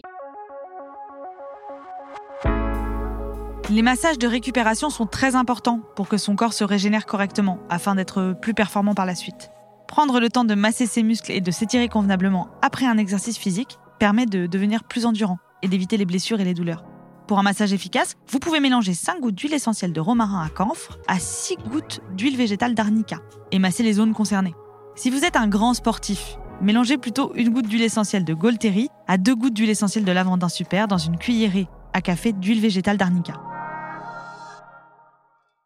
Les 3.72 3.82
massages 3.84 4.20
de 4.20 4.28
récupération 4.28 4.90
sont 4.90 5.06
très 5.06 5.36
importants 5.36 5.80
pour 5.96 6.10
que 6.10 6.18
son 6.18 6.36
corps 6.36 6.52
se 6.52 6.66
régénère 6.66 7.06
correctement 7.06 7.60
afin 7.70 7.96
d'être 7.96 8.36
plus 8.42 8.54
performant 8.54 8.94
par 8.94 9.06
la 9.06 9.16
suite. 9.16 9.50
Prendre 9.88 10.20
le 10.20 10.30
temps 10.30 10.44
de 10.44 10.56
masser 10.56 10.86
ses 10.86 11.04
muscles 11.04 11.32
et 11.32 11.40
de 11.40 11.52
s'étirer 11.52 11.88
convenablement 11.88 12.50
après 12.62 12.86
un 12.86 12.98
exercice 12.98 13.38
physique 13.38 13.78
permet 13.98 14.26
de 14.26 14.46
devenir 14.46 14.84
plus 14.84 15.06
endurant 15.06 15.38
et 15.62 15.70
d'éviter 15.70 15.96
les 15.96 16.06
blessures 16.06 16.42
et 16.42 16.46
les 16.46 16.54
douleurs. 16.54 16.91
Pour 17.28 17.40
un 17.40 17.44
massage 17.44 17.74
efficace, 17.74 18.16
vous 18.30 18.40
pouvez 18.40 18.60
mélanger 18.60 18.94
5 18.94 19.22
gouttes 19.22 19.36
d'huile 19.36 19.54
essentielle 19.54 19.94
de 19.94 20.02
romarin 20.02 20.44
à 20.44 20.50
camphre 20.50 21.00
à 21.08 21.20
6 21.20 21.58
gouttes 21.70 22.02
d'huile 22.16 22.36
végétale 22.36 22.76
d'arnica 22.76 23.20
et 23.52 23.60
masser 23.60 23.84
les 23.84 23.94
zones 23.94 24.14
concernées. 24.14 24.56
Si 24.96 25.10
vous 25.10 25.24
êtes 25.24 25.38
un 25.38 25.48
grand 25.48 25.74
sportif, 25.74 26.38
mélangez 26.62 26.98
plutôt 26.98 27.34
une 27.36 27.50
goutte 27.50 27.68
d'huile 27.68 27.84
essentielle 27.84 28.26
de 28.26 28.34
Golteri 28.34 28.90
à 29.08 29.18
2 29.18 29.36
gouttes 29.36 29.54
d'huile 29.54 29.70
essentielle 29.70 30.06
de 30.06 30.12
lavandin 30.12 30.50
super 30.50 30.88
dans 30.88 30.98
une 30.98 31.18
cuillerée 31.18 31.68
à 31.94 32.02
café 32.02 32.34
d'huile 32.34 32.62
végétale 32.62 32.98
d'arnica. 32.98 33.51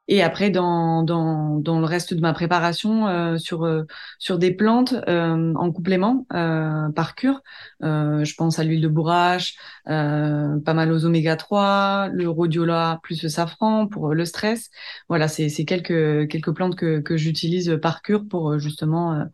Et 0.07 0.21
après, 0.21 0.51
dans, 0.51 1.01
dans, 1.03 1.57
dans 1.57 1.79
le 1.79 1.85
reste 1.85 2.13
de 2.13 2.21
ma 2.21 2.33
préparation, 2.33 3.07
euh, 3.07 3.37
sur, 3.37 3.63
euh, 3.65 3.83
sur 4.19 4.37
des 4.37 4.51
plantes 4.51 4.93
euh, 5.07 5.53
en 5.55 5.71
complément 5.71 6.27
par 6.29 7.15
cure, 7.15 7.41
je 7.81 8.35
pense 8.35 8.59
à 8.59 8.63
l'huile 8.63 8.81
de 8.81 8.87
bourrache, 8.87 9.55
pas 9.85 10.73
mal 10.73 10.91
aux 10.91 11.05
oméga 11.05 11.35
3, 11.35 12.09
le 12.13 12.29
rhodiola 12.29 12.99
plus 13.03 13.23
le 13.23 13.29
safran 13.29 13.87
pour 13.87 14.13
le 14.13 14.25
stress. 14.25 14.69
Voilà, 15.09 15.27
c'est 15.27 15.49
quelques, 15.65 16.27
quelques 16.29 16.53
plantes 16.53 16.75
que, 16.75 16.99
que 16.99 17.17
j'utilise 17.17 17.77
par 17.81 18.01
cure 18.01 18.27
pour 18.27 18.59
justement 18.59 19.25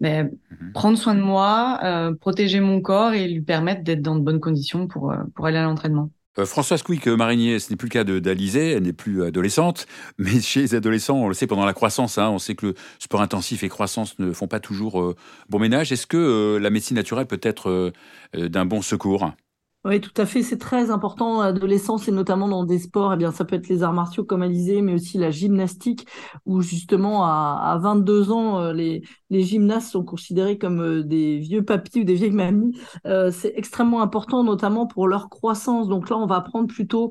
mais, 0.00 0.24
mhm. 0.24 0.72
prendre 0.72 0.98
soin 0.98 1.14
de 1.14 1.20
moi, 1.20 1.80
protéger 2.20 2.60
mon 2.60 2.80
corps 2.80 3.12
et 3.12 3.28
lui 3.28 3.42
permettre 3.42 3.82
d'être 3.82 4.02
dans 4.02 4.16
de 4.16 4.20
bonnes 4.20 4.40
conditions 4.40 4.86
pour, 4.86 5.12
pour 5.34 5.46
aller 5.46 5.58
à 5.58 5.64
l'entraînement. 5.64 6.10
Euh, 6.38 6.46
Françoise 6.46 6.82
Quick 6.82 7.06
Marinier, 7.08 7.58
ce 7.58 7.70
n'est 7.70 7.76
plus 7.76 7.88
le 7.88 7.92
cas 7.92 8.04
d'Alizée, 8.04 8.72
elle 8.72 8.84
n'est 8.84 8.92
plus 8.94 9.22
adolescente, 9.22 9.86
mais 10.18 10.40
chez 10.40 10.60
les 10.60 10.74
adolescents, 10.74 11.18
on 11.18 11.28
le 11.28 11.34
sait 11.34 11.46
pendant 11.46 11.66
la 11.66 11.74
croissance, 11.74 12.16
hein, 12.18 12.30
on 12.30 12.38
sait 12.38 12.54
que 12.54 12.66
le 12.66 12.74
sport 12.98 13.20
intensif 13.20 13.62
et 13.62 13.68
croissance 13.68 14.18
ne 14.18 14.32
font 14.32 14.48
pas 14.48 14.60
toujours 14.60 15.00
euh, 15.00 15.14
bon 15.50 15.58
ménage. 15.58 15.92
Est-ce 15.92 16.06
que 16.06 16.16
euh, 16.16 16.58
la 16.58 16.70
médecine 16.70 16.96
naturelle 16.96 17.26
peut 17.26 17.40
être 17.42 17.92
d'un 18.34 18.64
bon 18.64 18.82
secours? 18.82 19.32
Oui, 19.84 20.00
tout 20.00 20.12
à 20.16 20.26
fait. 20.26 20.44
C'est 20.44 20.58
très 20.58 20.90
important 20.90 21.40
à 21.40 21.46
l'adolescence 21.46 22.06
et 22.06 22.12
notamment 22.12 22.46
dans 22.46 22.62
des 22.64 22.78
sports. 22.78 23.12
Eh 23.14 23.16
bien, 23.16 23.32
ça 23.32 23.44
peut 23.44 23.56
être 23.56 23.68
les 23.68 23.82
arts 23.82 23.92
martiaux 23.92 24.24
comme 24.24 24.42
Alizé, 24.42 24.80
mais 24.80 24.94
aussi 24.94 25.18
la 25.18 25.32
gymnastique, 25.32 26.06
où 26.46 26.60
justement 26.62 27.24
à, 27.24 27.60
à 27.64 27.78
22 27.78 28.30
ans, 28.30 28.60
euh, 28.60 28.72
les, 28.72 29.02
les 29.30 29.42
gymnastes 29.42 29.90
sont 29.90 30.04
considérés 30.04 30.56
comme 30.56 30.80
euh, 30.80 31.02
des 31.02 31.38
vieux 31.38 31.64
papis 31.64 32.00
ou 32.02 32.04
des 32.04 32.14
vieilles 32.14 32.30
mamies. 32.30 32.78
Euh, 33.06 33.32
c'est 33.32 33.54
extrêmement 33.56 34.02
important, 34.02 34.44
notamment 34.44 34.86
pour 34.86 35.08
leur 35.08 35.28
croissance. 35.28 35.88
Donc 35.88 36.10
là, 36.10 36.16
on 36.16 36.26
va 36.26 36.40
prendre 36.42 36.68
plutôt 36.68 37.10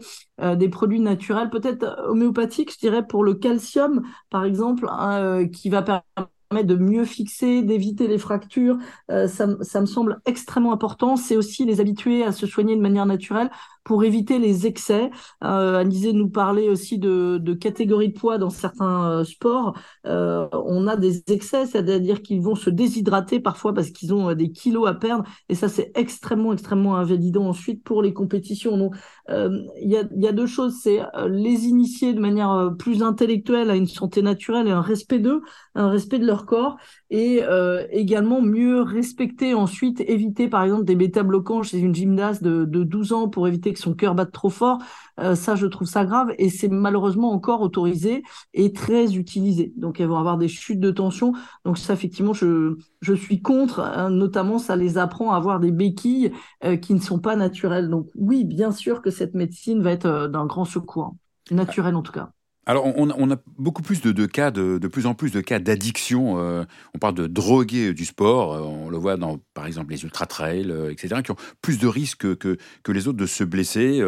des 0.56 0.70
produits 0.70 1.00
naturels, 1.00 1.52
peut-être 1.52 2.04
homéopathiques, 2.08 2.74
je 2.74 2.80
dirais, 2.80 3.06
pour 3.06 3.24
le 3.24 3.36
calcium, 3.36 4.02
par 4.32 4.44
exemple, 4.44 4.88
hein, 4.90 5.46
qui 5.48 5.70
va 5.70 5.84
permettre 5.84 6.32
de 6.52 6.76
mieux 6.76 7.06
fixer, 7.06 7.62
d'éviter 7.62 8.08
les 8.08 8.18
fractures. 8.18 8.78
Euh, 9.10 9.28
ça, 9.28 9.48
ça, 9.62 9.82
me 9.82 9.86
semble 9.86 10.22
extrêmement 10.26 10.74
important. 10.74 11.16
C'est 11.16 11.38
aussi 11.38 11.66
les 11.66 11.80
habituer 11.80 12.24
à 12.24 12.32
se 12.32 12.46
soigner 12.46 12.76
de 12.76 12.82
manière 12.82 13.06
naturelle 13.06 13.50
pour 13.84 14.04
éviter 14.04 14.40
les 14.40 14.68
excès. 14.68 15.10
Euh, 15.44 15.84
nous 16.14 16.30
parlait 16.30 16.70
aussi 16.70 16.98
de, 16.98 17.38
de 17.42 17.54
catégories 17.54 18.10
de 18.10 18.18
poids 18.20 18.38
dans 18.38 18.50
certains 18.50 19.10
euh, 19.10 19.24
sports. 19.24 19.78
Euh, 20.06 20.48
on 20.54 20.88
a 20.88 20.96
des 20.96 21.24
excès, 21.28 21.66
c'est-à-dire 21.66 22.22
qu'ils 22.22 22.42
vont 22.42 22.56
se 22.56 22.70
déshydrater 22.70 23.40
parfois 23.40 23.74
parce 23.74 23.90
qu'ils 23.90 24.14
ont 24.14 24.30
euh, 24.30 24.36
des 24.36 24.52
kilos 24.52 24.88
à 24.88 24.94
perdre. 24.94 25.24
Et 25.50 25.56
ça, 25.56 25.70
c'est 25.70 25.92
extrêmement, 25.96 26.54
extrêmement 26.54 26.96
invalidant 26.96 27.48
ensuite 27.48 27.84
pour 27.84 28.02
les 28.02 28.14
compétitions. 28.14 28.78
Donc, 28.78 28.96
il 29.30 29.90
y, 29.90 29.96
a, 29.96 30.04
y 30.16 30.28
a 30.28 30.32
deux 30.34 30.46
choses. 30.46 30.76
C'est 30.82 31.00
les 31.30 31.66
initier 31.66 32.14
de 32.14 32.20
manière 32.20 32.74
plus 32.78 33.02
intellectuelle 33.02 33.70
à 33.70 33.76
une 33.76 33.88
santé 33.88 34.22
naturelle 34.22 34.68
et 34.68 34.72
un 34.72 34.82
respect 34.82 35.20
d'eux, 35.20 35.42
un 35.76 35.90
respect 35.90 36.20
de 36.20 36.26
leur 36.26 36.46
corps 36.46 36.78
et 37.12 37.44
euh, 37.44 37.86
également 37.92 38.42
mieux 38.42 38.82
respecter 38.82 39.54
ensuite, 39.54 40.00
éviter 40.00 40.48
par 40.48 40.64
exemple 40.64 40.86
des 40.86 40.96
bêta-bloquants 40.96 41.62
chez 41.62 41.78
une 41.78 41.94
gymnaste 41.94 42.42
de, 42.42 42.64
de 42.64 42.84
12 42.84 43.12
ans 43.12 43.28
pour 43.28 43.50
éviter 43.50 43.74
que 43.74 43.80
son 43.80 43.94
cœur 43.94 44.16
batte 44.16 44.32
trop 44.32 44.50
fort. 44.50 44.80
Euh, 45.20 45.36
ça, 45.36 45.56
je 45.56 45.68
trouve 45.68 45.90
ça 45.90 46.06
grave 46.06 46.34
et 46.38 46.50
c'est 46.50 46.70
malheureusement 46.70 47.32
encore 47.32 47.62
autorisé 47.62 48.24
et 48.54 48.72
très 48.72 49.16
utilisé. 49.18 49.74
Donc, 49.76 50.00
elles 50.00 50.08
vont 50.08 50.18
avoir 50.18 50.38
des 50.38 50.48
chutes 50.48 50.80
de 50.80 50.90
tension. 50.90 51.34
Donc, 51.66 51.78
ça, 51.78 51.94
effectivement, 51.94 52.34
je, 52.34 52.78
je 53.02 53.14
suis 53.14 53.42
contre. 53.42 53.82
Hein. 53.82 54.10
notamment, 54.10 54.58
ça 54.58 54.78
les 54.78 54.98
apprend 54.98 55.34
à 55.34 55.38
avoir 55.38 55.60
des 55.60 55.72
béquilles 55.72 56.32
euh, 56.64 56.78
qui 56.78 56.94
ne 56.94 57.00
sont 57.00 57.20
pas 57.20 57.36
naturelles. 57.36 57.90
Donc, 57.90 58.08
oui, 58.16 58.46
bien 58.46 58.72
sûr 58.72 59.02
que 59.02 59.12
cette 59.12 59.34
médecine 59.34 59.82
va 59.82 59.92
être 59.92 60.28
d'un 60.28 60.46
grand 60.46 60.66
secours, 60.66 61.16
naturel 61.52 61.96
en 61.96 62.02
tout 62.04 62.14
cas. 62.14 62.32
Alors, 62.68 62.86
on, 62.96 63.32
a 63.32 63.38
beaucoup 63.58 63.82
plus 63.82 64.02
de, 64.02 64.26
cas, 64.28 64.52
de, 64.52 64.78
plus 64.88 65.08
en 65.08 65.16
plus 65.16 65.32
de 65.32 65.42
cas 65.42 65.58
d'addiction. 65.58 66.40
Euh, 66.40 66.64
on 66.94 67.00
parle 67.00 67.16
de 67.16 67.26
drogués 67.26 67.92
du 67.94 68.06
sport. 68.06 68.54
Euh, 68.54 68.60
on 68.60 68.90
le 68.90 68.98
voit 68.98 69.18
dans, 69.18 69.40
par 69.56 69.66
exemple, 69.66 69.92
les 69.92 70.04
ultra-trails, 70.04 70.70
euh, 70.70 70.92
etc., 70.92 71.24
qui 71.24 71.32
ont 71.32 71.38
plus 71.64 71.80
de 71.80 71.88
risques 71.88 72.38
que, 72.38 72.58
les 72.88 73.08
autres 73.08 73.18
de 73.18 73.26
se 73.26 73.44
blesser, 73.44 74.02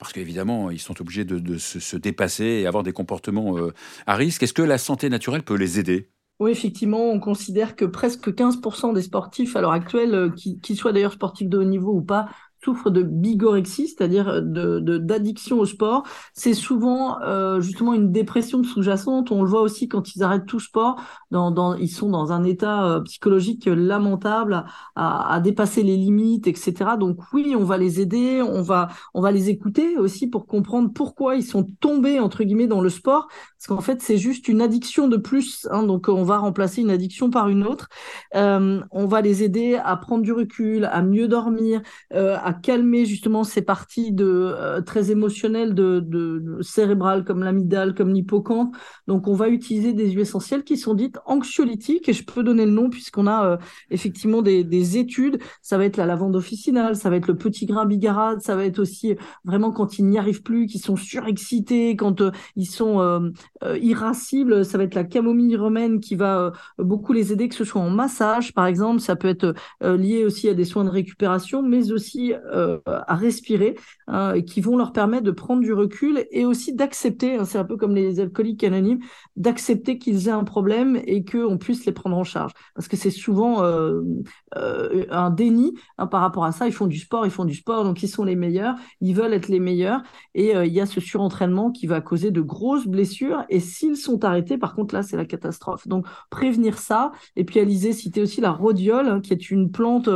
parce 0.00 0.12
qu'évidemment, 0.12 0.70
ils 0.70 0.80
sont 0.80 1.00
obligés 1.00 1.24
de, 1.24 1.58
se, 1.58 1.96
dépasser 1.96 2.44
et 2.44 2.66
avoir 2.66 2.82
des 2.82 2.92
comportements 2.92 3.56
à 4.06 4.16
risque. 4.16 4.42
Est-ce 4.42 4.52
que 4.52 4.62
la 4.62 4.78
santé 4.78 5.08
naturelle 5.08 5.42
peut 5.42 5.54
les 5.54 5.78
aider? 5.78 6.08
Oui, 6.40 6.50
effectivement, 6.50 7.10
on 7.10 7.20
considère 7.20 7.76
que 7.76 7.84
presque 7.84 8.30
15% 8.30 8.94
des 8.94 9.02
sportifs 9.02 9.54
à 9.54 9.60
l'heure 9.60 9.72
actuelle, 9.72 10.32
qu'ils 10.34 10.76
soient 10.76 10.92
d'ailleurs 10.92 11.12
sportifs 11.12 11.48
de 11.48 11.58
haut 11.58 11.64
niveau 11.64 11.92
ou 11.92 12.02
pas, 12.02 12.28
souffrent 12.64 12.90
de 12.90 13.02
bigorexie, 13.02 13.88
c'est-à-dire 13.88 14.42
de, 14.42 14.78
d'addiction 14.98 15.58
au 15.58 15.66
sport. 15.66 16.04
C'est 16.34 16.54
souvent 16.54 17.20
euh, 17.22 17.60
justement 17.60 17.94
une 17.94 18.12
dépression 18.12 18.62
sous-jacente. 18.62 19.32
On 19.32 19.42
le 19.42 19.48
voit 19.48 19.62
aussi 19.62 19.88
quand 19.88 20.14
ils 20.14 20.22
arrêtent 20.22 20.46
tout 20.46 20.60
sport. 20.60 20.96
Ils 21.32 21.88
sont 21.88 22.10
dans 22.10 22.32
un 22.32 22.44
état 22.44 22.86
euh, 22.86 23.00
psychologique 23.00 23.66
lamentable, 23.66 24.64
à, 24.94 25.34
à, 25.34 25.40
dépasser 25.40 25.82
les 25.82 25.96
limites, 25.96 26.46
etc. 26.46 26.96
Donc 26.98 27.18
oui, 27.32 27.54
on 27.58 27.64
va 27.64 27.78
les 27.78 28.00
aider, 28.00 28.42
on 28.42 28.62
va, 28.62 28.88
on 29.14 29.20
va 29.20 29.32
les 29.32 29.48
écouter 29.48 29.96
aussi 29.96 30.28
pour 30.28 30.46
comprendre 30.46 30.90
pourquoi 30.92 31.36
ils 31.36 31.44
sont 31.44 31.66
tombés 31.80 32.20
entre 32.20 32.44
guillemets 32.44 32.66
dans 32.66 32.80
le 32.80 32.90
sport. 32.90 33.28
Parce 33.58 33.66
qu'en 33.68 33.80
fait, 33.80 34.02
c'est 34.02 34.18
juste 34.18 34.48
une 34.48 34.60
addiction 34.60 35.08
de 35.08 35.16
plus. 35.16 35.66
Hein, 35.70 35.84
donc 35.84 36.08
on 36.08 36.24
va 36.24 36.38
remplacer 36.38 36.80
une 36.80 36.90
addiction 36.90 37.30
par 37.30 37.48
une 37.48 37.64
autre. 37.64 37.88
Euh, 38.34 38.80
on 38.90 39.06
va 39.06 39.20
les 39.20 39.42
aider 39.42 39.80
à 39.82 39.96
prendre 39.96 40.22
du 40.22 40.32
recul, 40.32 40.84
à 40.84 41.02
mieux 41.02 41.28
dormir, 41.28 41.82
euh, 42.14 42.36
calmer 42.52 43.04
justement 43.04 43.44
ces 43.44 43.62
parties 43.62 44.12
de, 44.12 44.24
euh, 44.26 44.80
très 44.80 45.10
émotionnelles 45.10 45.74
de, 45.74 46.00
de, 46.00 46.58
cérébrales 46.60 47.24
comme 47.24 47.42
l'amygdale, 47.42 47.94
comme 47.94 48.12
l'hippocampe. 48.12 48.76
Donc 49.06 49.28
on 49.28 49.34
va 49.34 49.48
utiliser 49.48 49.92
des 49.92 50.10
huiles 50.10 50.20
essentielles 50.20 50.64
qui 50.64 50.76
sont 50.76 50.94
dites 50.94 51.18
anxiolytiques 51.26 52.08
et 52.08 52.12
je 52.12 52.24
peux 52.24 52.42
donner 52.42 52.66
le 52.66 52.72
nom 52.72 52.90
puisqu'on 52.90 53.26
a 53.26 53.46
euh, 53.46 53.56
effectivement 53.90 54.42
des, 54.42 54.64
des, 54.64 54.98
études. 54.98 55.38
Ça 55.62 55.78
va 55.78 55.84
être 55.84 55.96
la 55.96 56.06
lavande 56.06 56.36
officinale, 56.36 56.96
ça 56.96 57.08
va 57.08 57.16
être 57.16 57.28
le 57.28 57.36
petit 57.36 57.66
grain 57.66 57.86
bigarade, 57.86 58.40
ça 58.40 58.56
va 58.56 58.64
être 58.64 58.78
aussi 58.78 59.14
vraiment 59.44 59.72
quand 59.72 59.98
ils 59.98 60.06
n'y 60.06 60.18
arrivent 60.18 60.42
plus, 60.42 60.66
qu'ils 60.66 60.82
sont 60.82 60.96
surexcités, 60.96 61.96
quand 61.96 62.20
euh, 62.20 62.30
ils 62.56 62.66
sont 62.66 63.32
irascibles, 63.80 64.64
ça 64.64 64.78
va 64.78 64.84
être 64.84 64.94
la 64.94 65.04
camomille 65.04 65.56
romaine 65.56 66.00
qui 66.00 66.14
va 66.14 66.52
beaucoup 66.78 67.12
les 67.12 67.32
aider, 67.32 67.48
que 67.48 67.54
ce 67.54 67.64
soit 67.64 67.80
en 67.80 67.90
massage 67.90 68.52
par 68.54 68.66
exemple, 68.66 69.00
ça 69.00 69.16
peut 69.16 69.28
être 69.28 69.54
lié 69.80 70.24
aussi 70.24 70.48
à 70.48 70.54
des 70.54 70.64
soins 70.64 70.84
de 70.84 70.90
récupération, 70.90 71.62
mais 71.62 71.92
aussi 71.92 72.34
euh, 72.50 72.80
à 72.86 73.14
respirer, 73.14 73.76
hein, 74.08 74.40
qui 74.42 74.60
vont 74.60 74.76
leur 74.76 74.92
permettre 74.92 75.22
de 75.22 75.30
prendre 75.30 75.62
du 75.62 75.72
recul 75.72 76.26
et 76.32 76.44
aussi 76.44 76.74
d'accepter, 76.74 77.36
hein, 77.36 77.44
c'est 77.44 77.58
un 77.58 77.64
peu 77.64 77.76
comme 77.76 77.94
les 77.94 78.20
alcooliques 78.20 78.64
anonymes, 78.64 78.98
d'accepter 79.36 79.98
qu'ils 79.98 80.28
aient 80.28 80.32
un 80.32 80.44
problème 80.44 81.00
et 81.06 81.24
qu'on 81.24 81.56
puisse 81.56 81.86
les 81.86 81.92
prendre 81.92 82.16
en 82.16 82.24
charge. 82.24 82.52
Parce 82.74 82.88
que 82.88 82.96
c'est 82.96 83.10
souvent 83.10 83.62
euh, 83.62 84.02
euh, 84.56 85.06
un 85.10 85.30
déni 85.30 85.74
hein, 85.98 86.06
par 86.06 86.20
rapport 86.20 86.44
à 86.44 86.52
ça. 86.52 86.66
Ils 86.66 86.72
font 86.72 86.86
du 86.86 86.98
sport, 86.98 87.26
ils 87.26 87.30
font 87.30 87.44
du 87.44 87.54
sport, 87.54 87.84
donc 87.84 88.02
ils 88.02 88.08
sont 88.08 88.24
les 88.24 88.36
meilleurs, 88.36 88.74
ils 89.00 89.14
veulent 89.14 89.34
être 89.34 89.48
les 89.48 89.60
meilleurs. 89.60 90.02
Et 90.34 90.52
il 90.52 90.72
y 90.72 90.80
a 90.80 90.86
ce 90.86 91.00
surentraînement 91.00 91.70
qui 91.70 91.86
va 91.86 92.00
causer 92.00 92.30
de 92.30 92.40
grosses 92.40 92.86
blessures. 92.86 93.44
Et 93.50 93.60
s'ils 93.60 93.96
sont 93.96 94.24
arrêtés, 94.24 94.58
par 94.58 94.74
contre, 94.74 94.94
là, 94.94 95.02
c'est 95.02 95.16
la 95.16 95.26
catastrophe. 95.26 95.86
Donc, 95.86 96.06
prévenir 96.30 96.78
ça. 96.78 97.12
Et 97.36 97.44
puis, 97.44 97.60
Alizé 97.60 97.92
citait 97.92 98.22
aussi 98.22 98.40
la 98.40 98.50
rhodiole, 98.50 99.20
qui 99.20 99.32
est 99.32 99.50
une 99.50 99.70
plante 99.70 100.08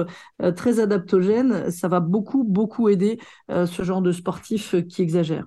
très 0.56 0.80
adaptogène. 0.80 1.70
Ça 1.70 1.88
va 1.88 2.00
beaucoup 2.00 2.15
beaucoup, 2.16 2.44
beaucoup 2.44 2.88
aidé 2.88 3.18
euh, 3.50 3.66
ce 3.66 3.82
genre 3.82 4.00
de 4.00 4.10
sportif 4.10 4.74
qui 4.88 5.02
exagère. 5.02 5.44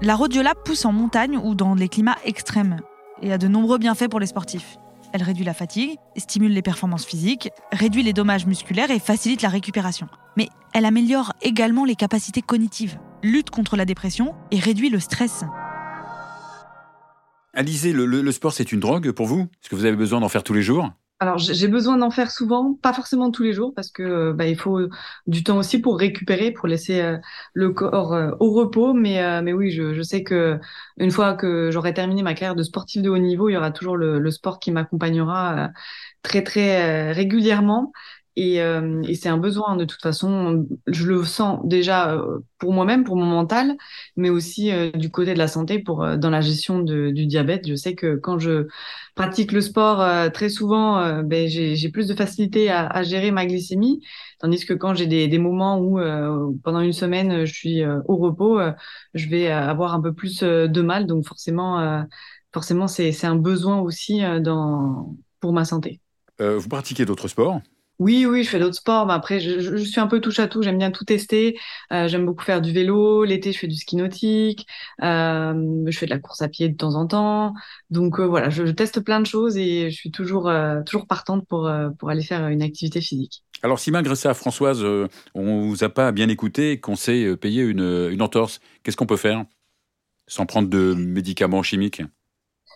La 0.00 0.14
rhodiola 0.14 0.54
pousse 0.54 0.84
en 0.84 0.92
montagne 0.92 1.36
ou 1.36 1.56
dans 1.56 1.74
les 1.74 1.88
climats 1.88 2.18
extrêmes 2.24 2.76
et 3.20 3.32
a 3.32 3.38
de 3.38 3.48
nombreux 3.48 3.78
bienfaits 3.78 4.08
pour 4.08 4.20
les 4.20 4.26
sportifs. 4.26 4.76
Elle 5.12 5.24
réduit 5.24 5.44
la 5.44 5.54
fatigue, 5.54 5.96
stimule 6.16 6.52
les 6.52 6.62
performances 6.62 7.04
physiques, 7.04 7.50
réduit 7.72 8.04
les 8.04 8.12
dommages 8.12 8.46
musculaires 8.46 8.92
et 8.92 9.00
facilite 9.00 9.42
la 9.42 9.48
récupération. 9.48 10.06
Mais 10.36 10.48
elle 10.72 10.84
améliore 10.84 11.32
également 11.42 11.84
les 11.84 11.96
capacités 11.96 12.42
cognitives, 12.42 12.98
lutte 13.24 13.50
contre 13.50 13.76
la 13.76 13.84
dépression 13.84 14.36
et 14.52 14.60
réduit 14.60 14.88
le 14.88 15.00
stress. 15.00 15.44
Alizé, 17.54 17.92
le 17.92 18.32
sport 18.32 18.52
c'est 18.52 18.70
une 18.70 18.80
drogue 18.80 19.10
pour 19.10 19.26
vous? 19.26 19.48
Est-ce 19.60 19.68
que 19.68 19.74
vous 19.74 19.84
avez 19.84 19.96
besoin 19.96 20.20
d'en 20.20 20.28
faire 20.28 20.44
tous 20.44 20.54
les 20.54 20.62
jours? 20.62 20.92
Alors 21.22 21.38
j'ai 21.38 21.68
besoin 21.68 21.98
d'en 21.98 22.10
faire 22.10 22.32
souvent, 22.32 22.74
pas 22.82 22.92
forcément 22.92 23.30
tous 23.30 23.44
les 23.44 23.52
jours, 23.52 23.72
parce 23.74 23.92
que 23.92 24.32
bah, 24.32 24.48
il 24.48 24.56
faut 24.56 24.88
du 25.28 25.44
temps 25.44 25.56
aussi 25.56 25.80
pour 25.80 25.96
récupérer, 25.96 26.50
pour 26.50 26.66
laisser 26.66 27.00
euh, 27.00 27.16
le 27.54 27.70
corps 27.70 28.12
euh, 28.12 28.32
au 28.40 28.50
repos. 28.52 28.92
Mais 28.92 29.22
euh, 29.22 29.40
mais 29.40 29.52
oui, 29.52 29.70
je, 29.70 29.94
je, 29.94 30.02
sais 30.02 30.24
que 30.24 30.58
une 30.96 31.12
fois 31.12 31.34
que 31.34 31.70
j'aurai 31.70 31.94
terminé 31.94 32.22
ma 32.24 32.34
carrière 32.34 32.56
de 32.56 32.64
sportif 32.64 33.02
de 33.02 33.08
haut 33.08 33.18
niveau, 33.18 33.48
il 33.48 33.52
y 33.52 33.56
aura 33.56 33.70
toujours 33.70 33.96
le, 33.96 34.18
le 34.18 34.30
sport 34.32 34.58
qui 34.58 34.72
m'accompagnera 34.72 35.70
très 36.22 36.42
très 36.42 37.12
régulièrement. 37.12 37.92
Et, 38.36 38.62
euh, 38.62 39.02
et 39.02 39.14
c'est 39.14 39.28
un 39.28 39.36
besoin 39.36 39.76
de 39.76 39.84
toute 39.84 40.00
façon. 40.00 40.66
Je 40.86 41.06
le 41.06 41.22
sens 41.24 41.60
déjà 41.64 42.14
euh, 42.14 42.38
pour 42.58 42.72
moi-même, 42.72 43.04
pour 43.04 43.16
mon 43.16 43.26
mental, 43.26 43.76
mais 44.16 44.30
aussi 44.30 44.72
euh, 44.72 44.90
du 44.90 45.10
côté 45.10 45.34
de 45.34 45.38
la 45.38 45.48
santé, 45.48 45.78
pour 45.80 46.06
dans 46.16 46.30
la 46.30 46.40
gestion 46.40 46.78
de, 46.80 47.10
du 47.10 47.26
diabète. 47.26 47.68
Je 47.68 47.74
sais 47.74 47.94
que 47.94 48.16
quand 48.16 48.38
je 48.38 48.68
pratique 49.14 49.52
le 49.52 49.60
sport 49.60 50.32
très 50.32 50.48
souvent, 50.48 51.22
ben, 51.22 51.46
j'ai 51.46 51.88
plus 51.90 52.06
de 52.08 52.14
facilité 52.14 52.70
à, 52.70 52.86
à, 52.86 53.02
gérer 53.02 53.30
ma 53.30 53.44
glycémie, 53.44 54.00
tandis 54.38 54.64
que 54.64 54.72
quand 54.72 54.94
j'ai 54.94 55.06
des, 55.06 55.28
des, 55.28 55.38
moments 55.38 55.78
où 55.78 56.00
pendant 56.64 56.80
une 56.80 56.94
semaine 56.94 57.44
je 57.44 57.52
suis 57.52 57.84
au 57.84 58.16
repos, 58.16 58.58
je 59.12 59.28
vais 59.28 59.48
avoir 59.50 59.94
un 59.94 60.00
peu 60.00 60.14
plus 60.14 60.42
de 60.42 60.80
mal. 60.80 61.06
Donc 61.06 61.26
forcément, 61.26 62.06
forcément, 62.54 62.88
c'est 62.88 63.24
un 63.24 63.36
besoin 63.36 63.80
aussi 63.80 64.22
dans 64.40 65.14
pour 65.40 65.52
ma 65.52 65.66
santé. 65.66 66.00
vous 66.38 66.68
pratiquez 66.68 67.04
d'autres 67.04 67.28
sports? 67.28 67.60
Oui, 68.02 68.26
oui, 68.26 68.42
je 68.42 68.48
fais 68.50 68.58
d'autres 68.58 68.74
sports. 68.76 69.06
Mais 69.06 69.12
après, 69.12 69.38
je, 69.38 69.76
suis 69.76 70.00
un 70.00 70.08
peu 70.08 70.20
touche 70.20 70.40
à 70.40 70.48
tout. 70.48 70.62
J'aime 70.62 70.78
bien 70.78 70.90
tout 70.90 71.04
tester. 71.04 71.58
Euh, 71.92 72.08
j'aime 72.08 72.26
beaucoup 72.26 72.42
faire 72.42 72.60
du 72.60 72.72
vélo. 72.72 73.24
L'été, 73.24 73.52
je 73.52 73.58
fais 73.58 73.68
du 73.68 73.76
ski 73.76 73.96
nautique. 73.96 74.66
Euh, 75.02 75.84
je 75.86 75.96
fais 75.96 76.06
de 76.06 76.10
la 76.10 76.18
course 76.18 76.42
à 76.42 76.48
pied 76.48 76.68
de 76.68 76.76
temps 76.76 76.96
en 76.96 77.06
temps. 77.06 77.54
Donc 77.90 78.18
euh, 78.18 78.26
voilà, 78.26 78.50
je, 78.50 78.64
teste 78.64 79.00
plein 79.00 79.20
de 79.20 79.26
choses 79.26 79.56
et 79.56 79.90
je 79.90 79.94
suis 79.94 80.10
toujours 80.10 80.50
toujours 80.86 81.06
partante 81.06 81.46
pour 81.46 81.70
pour 81.98 82.10
aller 82.10 82.22
faire 82.22 82.48
une 82.48 82.62
activité 82.62 83.00
physique. 83.00 83.44
Alors, 83.62 83.78
si 83.78 83.90
malgré 83.90 84.16
ça, 84.16 84.34
Françoise, 84.34 84.84
on 85.34 85.60
vous 85.60 85.84
a 85.84 85.88
pas 85.88 86.10
bien 86.10 86.28
écouté, 86.28 86.80
qu'on 86.80 86.96
sait 86.96 87.36
payer 87.36 87.62
une, 87.62 88.08
une 88.10 88.22
entorse, 88.22 88.60
qu'est-ce 88.82 88.96
qu'on 88.96 89.06
peut 89.06 89.16
faire 89.16 89.44
sans 90.26 90.46
prendre 90.46 90.68
de 90.68 90.94
médicaments 90.94 91.62
chimiques? 91.62 92.02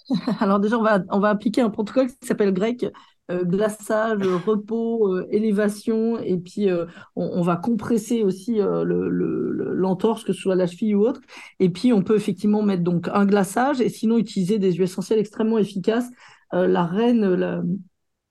Alors 0.41 0.61
déjà, 0.61 0.79
on 0.79 0.83
va, 0.83 1.01
on 1.11 1.19
va 1.19 1.31
appliquer 1.31 1.63
un 1.63 1.71
protocole 1.71 2.09
qui 2.09 2.27
s'appelle 2.27 2.53
grec 2.53 2.87
euh, 3.31 3.45
glaçage, 3.45 4.23
repos, 4.25 5.17
euh, 5.17 5.27
élévation, 5.31 6.19
et 6.21 6.39
puis 6.39 6.71
euh, 6.71 6.87
on, 7.17 7.43
va 7.43 7.57
compresser 7.57 8.23
aussi 8.23 8.59
l'entorse, 8.59 10.23
le, 10.23 10.27
que 10.27 10.33
ce 10.33 10.41
soit 10.41 10.55
la 10.55 10.69
cheville 10.69 10.95
ou 10.95 11.07
autre. 11.07 11.21
Et 11.59 11.69
puis 11.69 11.93
on 11.93 12.03
peut 12.03 12.15
effectivement 12.15 12.63
mettre 12.63 12.85
donc 12.85 13.09
un 13.13 13.27
glaçage, 13.27 13.81
et 13.81 13.89
sinon 13.89 14.19
utiliser 14.19 14.59
des 14.61 14.73
huiles 14.73 14.83
essentielles 14.85 15.19
extrêmement 15.19 15.59
efficaces. 15.59 16.09
la 16.53 16.85
reine, 16.85 17.35
la, 17.35 17.63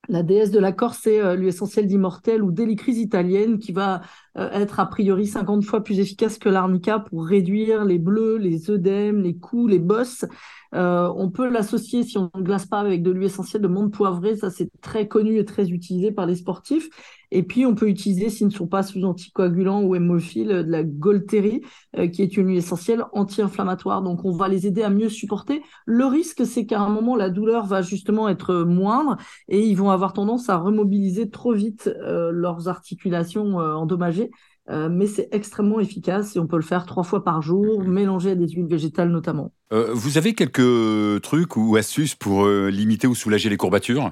la 0.08 0.24
déesse 0.24 0.52
de 0.52 0.60
la 0.60 0.72
Corse, 0.72 1.00
c'est 1.04 1.36
l'huile 1.36 1.50
essentielle 1.50 1.88
d'immortel 1.88 2.42
ou 2.42 2.52
d'hélicrise 2.52 2.98
italienne 2.98 3.60
qui 3.60 3.74
va 3.74 4.02
être 4.36 4.80
a 4.80 4.86
priori 4.86 5.28
50 5.28 5.64
fois 5.64 5.84
plus 5.84 6.00
efficace 6.00 6.38
que 6.38 6.50
l'arnica 6.50 7.00
pour 7.00 7.26
réduire 7.26 7.86
les 7.86 8.00
bleus, 8.00 8.38
les 8.38 8.70
œdèmes, 8.70 9.22
les 9.22 9.38
coups, 9.38 9.72
les 9.72 9.80
bosses. 9.80 10.26
Euh, 10.76 11.12
on 11.16 11.30
peut 11.30 11.50
l'associer, 11.50 12.04
si 12.04 12.18
on 12.18 12.30
ne 12.36 12.42
glace 12.42 12.66
pas, 12.66 12.80
avec 12.80 13.02
de 13.02 13.12
l'huile 13.12 13.28
essentielle 13.28 13.62
de 13.62 13.68
menthe 13.68 13.94
poivrée. 13.94 14.36
Ça, 14.36 14.50
c'est 14.50 14.70
très 14.82 15.08
connu 15.08 15.38
et 15.38 15.46
très 15.46 15.70
utilisé 15.70 16.12
par 16.12 16.26
les 16.26 16.36
sportifs. 16.36 16.90
Et 17.32 17.44
puis, 17.44 17.66
on 17.66 17.76
peut 17.76 17.88
utiliser, 17.88 18.30
s'ils 18.30 18.48
ne 18.48 18.52
sont 18.52 18.68
pas 18.68 18.84
sous 18.84 19.04
anticoagulants 19.04 19.84
ou 19.84 19.96
hémophiles, 19.96 20.48
de 20.48 20.72
la 20.72 20.84
Golteri, 20.84 21.62
euh, 21.98 22.08
qui 22.08 22.22
est 22.22 22.38
une 22.38 22.48
huile 22.48 22.58
essentielle 22.58 23.06
anti-inflammatoire. 23.14 24.02
Donc, 24.02 24.26
on 24.26 24.32
va 24.32 24.48
les 24.48 24.68
aider 24.68 24.84
à 24.84 24.90
mieux 24.90 25.10
supporter. 25.10 25.62
Le 25.86 26.06
risque, 26.06 26.46
c'est 26.46 26.66
qu'à 26.66 26.82
un 26.82 26.90
moment, 26.90 27.16
la 27.16 27.30
douleur 27.30 27.66
va 27.66 27.82
justement 27.82 28.28
être 28.28 28.64
moindre 28.64 29.18
et 29.48 29.66
ils 29.66 29.76
vont 29.76 29.92
avoir 29.92 30.14
tendance 30.14 30.50
à 30.50 30.58
remobiliser 30.58 31.30
trop 31.30 31.54
vite 31.54 31.88
euh, 31.88 32.32
leurs 32.32 32.68
articulations 32.68 33.58
endommagées. 33.58 34.25
Euh, 34.70 34.90
mais 34.90 35.06
c'est 35.06 35.30
extrêmement 35.32 35.80
efficace 35.80 36.36
et 36.36 36.40
on 36.40 36.48
peut 36.48 36.56
le 36.56 36.64
faire 36.64 36.86
trois 36.86 37.04
fois 37.04 37.24
par 37.24 37.42
jour, 37.42 37.84
mélanger 37.84 38.32
à 38.32 38.36
des 38.36 38.48
huiles 38.48 38.68
végétales 38.68 39.10
notamment. 39.10 39.52
Euh, 39.72 39.92
vous 39.94 40.18
avez 40.18 40.34
quelques 40.34 41.22
trucs 41.22 41.56
ou 41.56 41.76
astuces 41.76 42.16
pour 42.16 42.46
euh, 42.46 42.70
limiter 42.70 43.06
ou 43.08 43.14
soulager 43.14 43.50
les 43.50 43.58
courbatures? 43.58 44.12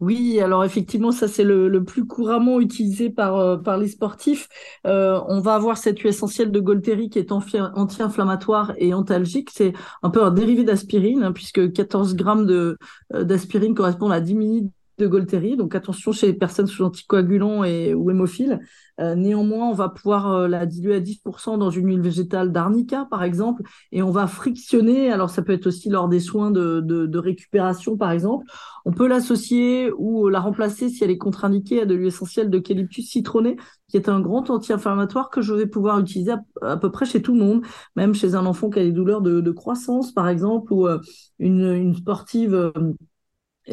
Oui, 0.00 0.38
alors 0.40 0.64
effectivement, 0.64 1.10
ça 1.10 1.26
c'est 1.26 1.42
le, 1.42 1.82
plus 1.82 2.06
couramment 2.06 2.60
utilisé 2.60 3.10
par, 3.10 3.60
par 3.64 3.78
les 3.78 3.88
sportifs. 3.88 4.48
on 4.84 5.40
va 5.40 5.56
avoir 5.56 5.76
cette 5.76 5.98
huile 5.98 6.10
essentielle 6.10 6.52
de 6.52 6.60
Golteri 6.60 7.10
qui 7.10 7.18
est 7.18 7.32
anti-inflammatoire 7.32 8.74
et 8.76 8.94
antalgique. 8.94 9.50
C'est 9.52 9.72
un 10.04 10.10
peu 10.10 10.22
un 10.22 10.30
dérivé 10.30 10.62
d'aspirine, 10.62 11.24
hein, 11.24 11.32
puisque 11.32 11.72
14 11.72 12.14
grammes 12.14 12.76
d'aspirine 13.12 13.74
correspondent 13.74 14.12
à 14.12 14.20
10 14.20 14.34
minutes 14.36 14.72
de 14.98 15.06
Golteri, 15.06 15.56
donc 15.56 15.74
attention 15.74 16.12
chez 16.12 16.26
les 16.26 16.34
personnes 16.34 16.66
sous 16.66 16.84
anticoagulants 16.84 17.64
et, 17.64 17.94
ou 17.94 18.10
hémophiles. 18.10 18.60
Euh, 19.00 19.14
néanmoins, 19.14 19.68
on 19.68 19.74
va 19.74 19.88
pouvoir 19.88 20.32
euh, 20.32 20.48
la 20.48 20.66
diluer 20.66 20.96
à 20.96 21.00
10% 21.00 21.56
dans 21.56 21.70
une 21.70 21.86
huile 21.88 22.00
végétale 22.00 22.50
d'arnica, 22.50 23.06
par 23.08 23.22
exemple, 23.22 23.62
et 23.92 24.02
on 24.02 24.10
va 24.10 24.26
frictionner. 24.26 25.12
Alors, 25.12 25.30
ça 25.30 25.42
peut 25.42 25.52
être 25.52 25.68
aussi 25.68 25.88
lors 25.88 26.08
des 26.08 26.18
soins 26.18 26.50
de, 26.50 26.80
de, 26.80 27.18
récupération, 27.18 27.96
par 27.96 28.10
exemple. 28.10 28.44
On 28.84 28.92
peut 28.92 29.06
l'associer 29.06 29.92
ou 29.96 30.28
la 30.28 30.40
remplacer 30.40 30.88
si 30.88 31.04
elle 31.04 31.10
est 31.10 31.18
contre-indiquée 31.18 31.82
à 31.82 31.86
de 31.86 31.94
l'huile 31.94 32.08
essentielle 32.08 32.50
d'eucalyptus 32.50 33.08
citronné, 33.08 33.56
qui 33.88 33.96
est 33.96 34.08
un 34.08 34.20
grand 34.20 34.50
anti-inflammatoire 34.50 35.30
que 35.30 35.42
je 35.42 35.54
vais 35.54 35.66
pouvoir 35.66 36.00
utiliser 36.00 36.34
à, 36.62 36.76
peu 36.76 36.90
près 36.90 37.06
chez 37.06 37.22
tout 37.22 37.34
le 37.34 37.40
monde, 37.40 37.62
même 37.94 38.14
chez 38.14 38.34
un 38.34 38.46
enfant 38.46 38.68
qui 38.68 38.80
a 38.80 38.84
des 38.84 38.92
douleurs 38.92 39.22
de, 39.22 39.40
de 39.40 39.50
croissance, 39.52 40.12
par 40.12 40.28
exemple, 40.28 40.72
ou 40.72 40.88
euh, 40.88 40.98
une, 41.38 41.94
sportive 41.94 42.72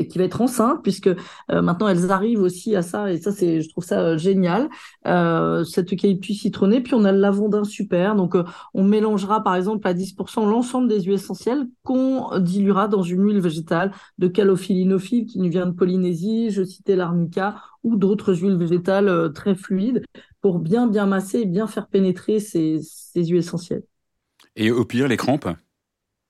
qui 0.04 0.18
va 0.18 0.26
être 0.26 0.42
enceinte 0.42 0.82
puisque 0.84 1.08
euh, 1.08 1.62
maintenant 1.62 1.88
elles 1.88 2.12
arrivent 2.12 2.42
aussi 2.42 2.76
à 2.76 2.82
ça 2.82 3.12
et 3.12 3.18
ça 3.18 3.32
c'est 3.32 3.62
je 3.62 3.70
trouve 3.70 3.84
ça 3.84 4.00
euh, 4.02 4.18
génial. 4.18 4.70
Euh, 5.08 5.64
cette 5.64 5.94
eucalyptus 5.94 6.42
citronné 6.42 6.82
puis 6.82 6.94
on 6.94 7.06
a 7.06 7.12
le 7.12 7.20
lavandin 7.20 7.64
super. 7.64 8.16
Donc 8.16 8.36
euh, 8.36 8.44
on 8.74 8.84
mélangera 8.84 9.44
par 9.44 9.56
exemple 9.56 9.88
à 9.88 9.94
10% 9.94 10.46
l'ensemble 10.46 10.88
des 10.88 11.02
huiles 11.02 11.14
essentielles 11.16 11.68
qu'on 11.84 12.40
diluera 12.40 12.88
dans 12.88 13.04
une 13.04 13.24
huile 13.24 13.40
végétale 13.40 13.92
de 14.18 14.28
calophyllinophile 14.28 15.26
qui 15.26 15.40
nous 15.40 15.50
vient 15.50 15.66
de 15.66 15.72
Polynésie 15.72 16.52
je 16.52 16.64
citais 16.64 16.96
l'arnica 16.96 17.56
ou 17.84 17.96
d'autres 17.96 18.34
huiles 18.34 18.58
végétales 18.58 19.32
très 19.34 19.56
fluides 19.56 20.04
pour 20.42 20.60
bien 20.60 20.88
bien 20.88 21.06
masser 21.06 21.40
et 21.40 21.46
bien 21.46 21.68
faire 21.68 21.88
pénétrer 21.88 22.40
ces, 22.40 22.80
ces 22.82 23.26
huiles 23.26 23.38
essentielles. 23.38 23.84
Et 24.56 24.72
au 24.72 24.86
pire 24.86 25.08
les 25.08 25.18
crampes? 25.18 25.48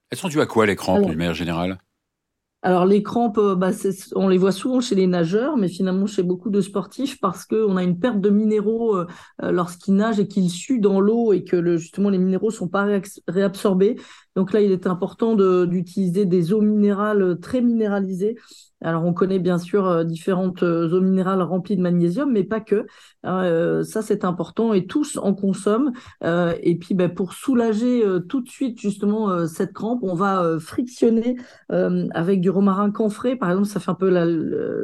Elles 0.09 0.17
sont 0.17 0.29
dues 0.29 0.41
à 0.41 0.45
quoi 0.45 0.65
les 0.65 0.75
crampes 0.75 1.05
de 1.05 1.15
manière 1.15 1.33
générale? 1.33 1.77
Alors 2.65 2.87
les 2.87 3.03
crampes, 3.03 3.37
euh, 3.37 3.53
bah, 3.53 3.69
on 4.15 4.27
les 4.27 4.39
voit 4.39 4.51
souvent 4.51 4.81
chez 4.81 4.95
les 4.95 5.05
nageurs, 5.05 5.55
mais 5.55 5.67
finalement 5.67 6.07
chez 6.07 6.23
beaucoup 6.23 6.49
de 6.49 6.61
sportifs 6.61 7.19
parce 7.21 7.45
qu'on 7.45 7.77
a 7.77 7.83
une 7.83 7.99
perte 7.99 8.19
de 8.19 8.31
minéraux 8.31 8.97
euh, 8.97 9.05
euh, 9.43 9.51
lorsqu'ils 9.51 9.93
nagent 9.93 10.19
et 10.19 10.27
qu'ils 10.27 10.49
suent 10.49 10.79
dans 10.79 10.99
l'eau 10.99 11.31
et 11.31 11.43
que 11.43 11.55
le, 11.55 11.77
justement 11.77 12.09
les 12.09 12.17
minéraux 12.17 12.49
sont 12.49 12.67
pas 12.67 12.87
réabsorbés. 13.27 13.97
Donc 14.35 14.51
là, 14.51 14.61
il 14.61 14.71
est 14.71 14.87
important 14.87 15.35
d'utiliser 15.67 16.25
des 16.25 16.53
eaux 16.53 16.61
minérales 16.61 17.39
très 17.39 17.61
minéralisées 17.61 18.35
alors, 18.85 19.03
on 19.03 19.13
connaît 19.13 19.39
bien 19.39 19.57
sûr 19.57 19.87
euh, 19.87 20.03
différentes 20.03 20.61
euh, 20.61 20.91
eaux 20.91 21.01
minérales 21.01 21.41
remplies 21.41 21.75
de 21.75 21.81
magnésium, 21.81 22.31
mais 22.31 22.43
pas 22.43 22.61
que. 22.61 22.85
Hein, 23.23 23.43
euh, 23.43 23.83
ça, 23.83 24.03
c'est 24.03 24.23
important 24.23 24.73
et 24.73 24.85
tous 24.85 25.17
en 25.17 25.33
consomment. 25.33 25.91
et 26.21 26.77
puis, 26.77 26.93
ben, 26.93 27.09
pour 27.09 27.33
soulager 27.33 28.03
tout 28.29 28.41
de 28.41 28.49
suite 28.49 28.79
justement 28.79 29.47
cette 29.47 29.73
crampe, 29.73 30.01
on 30.03 30.13
va 30.13 30.59
frictionner 30.59 31.37
avec 31.69 32.41
du 32.41 32.49
romarin 32.49 32.91
camphré. 32.91 33.35
Par 33.35 33.49
exemple, 33.49 33.67
ça 33.67 33.79
fait 33.79 33.91
un 33.91 33.95
peu 33.95 34.09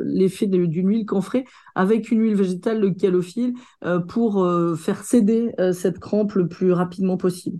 l'effet 0.05 0.47
d'une 0.47 0.89
huile 0.89 1.05
camphrée 1.05 1.45
avec 1.75 2.11
une 2.11 2.21
huile 2.21 2.35
végétale, 2.35 2.79
le 2.79 2.91
calophylle, 2.91 3.53
pour 4.07 4.47
faire 4.77 5.03
céder 5.03 5.53
cette 5.73 5.99
crampe 5.99 6.33
le 6.33 6.47
plus 6.47 6.73
rapidement 6.73 7.17
possible. 7.17 7.59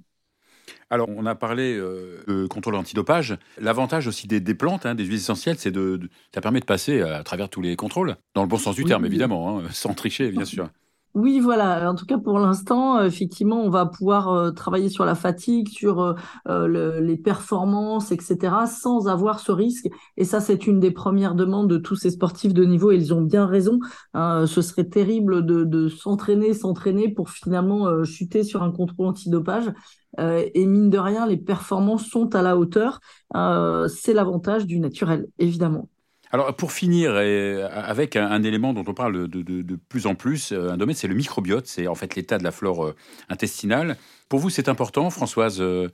Alors, 0.90 1.10
on 1.10 1.26
a 1.26 1.36
parlé 1.36 1.76
euh, 1.78 2.24
de 2.28 2.48
contrôle 2.48 2.76
antidopage. 2.76 3.38
L'avantage 3.60 4.08
aussi 4.08 4.28
des, 4.28 4.56
plantes, 4.56 4.86
hein, 4.86 4.96
des 4.96 5.06
huiles 5.06 5.16
essentielles, 5.16 5.58
c'est 5.58 5.72
de, 5.72 6.00
ça 6.34 6.42
permet 6.42 6.60
de 6.60 6.66
passer 6.66 7.02
à 7.02 7.24
travers 7.24 7.50
tous 7.50 7.62
les 7.62 7.76
contrôles, 7.76 8.16
dans 8.36 8.42
le 8.42 8.48
bon 8.48 8.58
sens 8.58 8.76
du 8.76 8.86
terme, 8.86 9.06
évidemment, 9.06 9.60
hein, 9.60 9.64
sans 9.72 9.94
tricher, 9.94 10.32
bien 10.32 10.46
sûr. 10.46 10.70
Oui, 11.14 11.42
voilà. 11.42 11.90
En 11.92 11.96
tout 11.96 12.06
cas, 12.06 12.18
pour 12.18 12.40
l'instant, 12.40 12.98
euh, 13.00 13.06
effectivement, 13.06 13.62
on 13.62 13.70
va 13.70 13.86
pouvoir 13.86 14.30
euh, 14.30 14.52
travailler 14.52 14.88
sur 14.88 15.04
la 15.04 15.14
fatigue, 15.14 15.68
sur 15.68 16.16
euh, 16.48 17.02
les 17.02 17.18
performances, 17.18 18.14
etc., 18.14 18.66
sans 18.66 19.10
avoir 19.10 19.42
ce 19.42 19.52
risque. 19.52 19.88
Et 20.16 20.24
ça, 20.24 20.40
c'est 20.40 20.68
une 20.68 20.80
des 20.80 20.92
premières 20.92 21.36
demandes 21.36 21.70
de 21.70 21.78
tous 21.78 21.98
ces 21.98 22.12
sportifs 22.12 22.54
de 22.54 22.64
niveau. 22.64 22.92
Et 22.92 22.96
ils 22.96 23.14
ont 23.14 23.22
bien 23.22 23.46
raison. 23.46 23.80
Hein. 24.14 24.46
ce 24.48 24.62
serait 24.62 24.88
terrible 24.88 25.46
de 25.46 25.90
s'entraîner, 25.90 26.54
s'entraîner 26.54 27.10
pour 27.10 27.30
finalement 27.30 28.04
chuter 28.06 28.44
sur 28.44 28.64
un 28.64 28.72
contrôle 28.72 29.08
antidopage. 29.08 29.72
et 30.18 30.66
mine 30.66 30.90
de 30.90 30.98
rien, 30.98 31.26
les 31.28 31.38
performances 31.38 32.06
sont 32.06 32.36
à 32.36 32.42
la 32.42 32.58
hauteur. 32.58 33.00
c'est 33.34 34.14
l'avantage 34.14 34.66
du 34.66 34.80
naturel, 34.80 35.28
évidemment. 35.40 35.90
Alors, 36.34 36.56
pour 36.56 36.72
finir, 36.72 37.14
avec 37.16 38.16
un, 38.16 38.44
élément 38.44 38.74
dont 38.74 38.86
on 38.88 38.94
parle 38.94 39.28
de, 39.28 39.76
plus 39.90 40.08
en 40.08 40.16
plus, 40.16 40.54
euh, 40.54 40.72
un 40.72 40.78
domaine, 40.78 40.96
c'est 40.96 41.10
le 41.10 41.16
microbiote, 41.16 41.68
c'est 41.68 41.88
en 41.88 41.96
fait 41.96 42.16
l'état 42.16 42.38
de 42.38 42.44
la 42.44 42.52
flore 42.52 42.86
euh, 42.86 42.96
intestinale. 43.30 43.98
Pour 44.30 44.40
vous, 44.40 44.50
c'est 44.50 44.70
important, 44.70 45.10
Françoise 45.10 45.60
euh? 45.60 45.90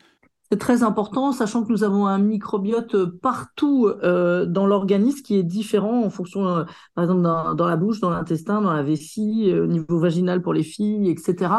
C'est 0.52 0.60
très 0.60 0.84
important, 0.84 1.32
sachant 1.32 1.64
que 1.64 1.72
nous 1.72 1.84
avons 1.84 2.06
un 2.06 2.20
microbiote 2.20 3.04
partout 3.20 3.92
dans 4.02 4.66
l'organisme 4.66 5.22
qui 5.22 5.36
est 5.36 5.44
différent 5.44 6.06
en 6.06 6.10
fonction, 6.10 6.66
par 6.96 7.04
exemple, 7.04 7.22
dans, 7.22 7.68
la 7.68 7.76
bouche, 7.76 8.00
dans 8.00 8.12
l'intestin, 8.12 8.62
dans 8.62 8.72
la 8.72 8.82
vessie, 8.82 9.52
au 9.54 9.68
niveau 9.68 10.00
vaginal 10.00 10.42
pour 10.42 10.54
les 10.54 10.64
filles, 10.64 11.10
etc. 11.10 11.50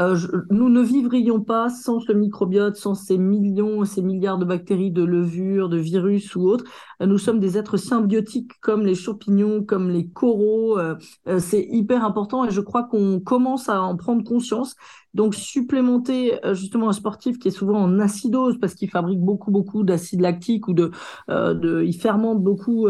Euh, 0.00 0.16
nous 0.50 0.70
ne 0.70 0.80
vivrions 0.80 1.40
pas 1.42 1.68
sans 1.68 2.00
ce 2.00 2.12
microbiote, 2.12 2.76
sans 2.76 2.94
ces 2.94 3.18
millions, 3.18 3.84
ces 3.84 4.02
milliards 4.02 4.38
de 4.38 4.44
bactéries, 4.44 4.90
de 4.90 5.04
levures, 5.04 5.68
de 5.68 5.76
virus 5.76 6.34
ou 6.34 6.48
autres. 6.48 6.64
Euh, 7.02 7.06
nous 7.06 7.18
sommes 7.18 7.40
des 7.40 7.58
êtres 7.58 7.76
symbiotiques 7.76 8.52
comme 8.60 8.86
les 8.86 8.94
champignons, 8.94 9.62
comme 9.62 9.90
les 9.90 10.08
coraux. 10.08 10.78
Euh, 10.78 10.96
c'est 11.38 11.66
hyper 11.70 12.04
important 12.04 12.44
et 12.44 12.50
je 12.50 12.60
crois 12.60 12.84
qu'on 12.84 13.20
commence 13.20 13.68
à 13.68 13.82
en 13.82 13.96
prendre 13.96 14.24
conscience. 14.24 14.76
Donc 15.14 15.34
supplémenter 15.34 16.38
justement 16.52 16.88
un 16.88 16.92
sportif 16.92 17.38
qui 17.38 17.48
est 17.48 17.52
souvent 17.52 17.78
en 17.78 17.98
acidose 17.98 18.58
parce 18.58 18.74
qu'il 18.74 18.88
fabrique 18.88 19.20
beaucoup 19.20 19.50
beaucoup 19.50 19.84
d'acide 19.84 20.20
lactique 20.20 20.68
ou 20.68 20.74
de, 20.74 20.90
de 21.28 21.82
il 21.84 21.92
fermente 21.94 22.42
beaucoup, 22.42 22.88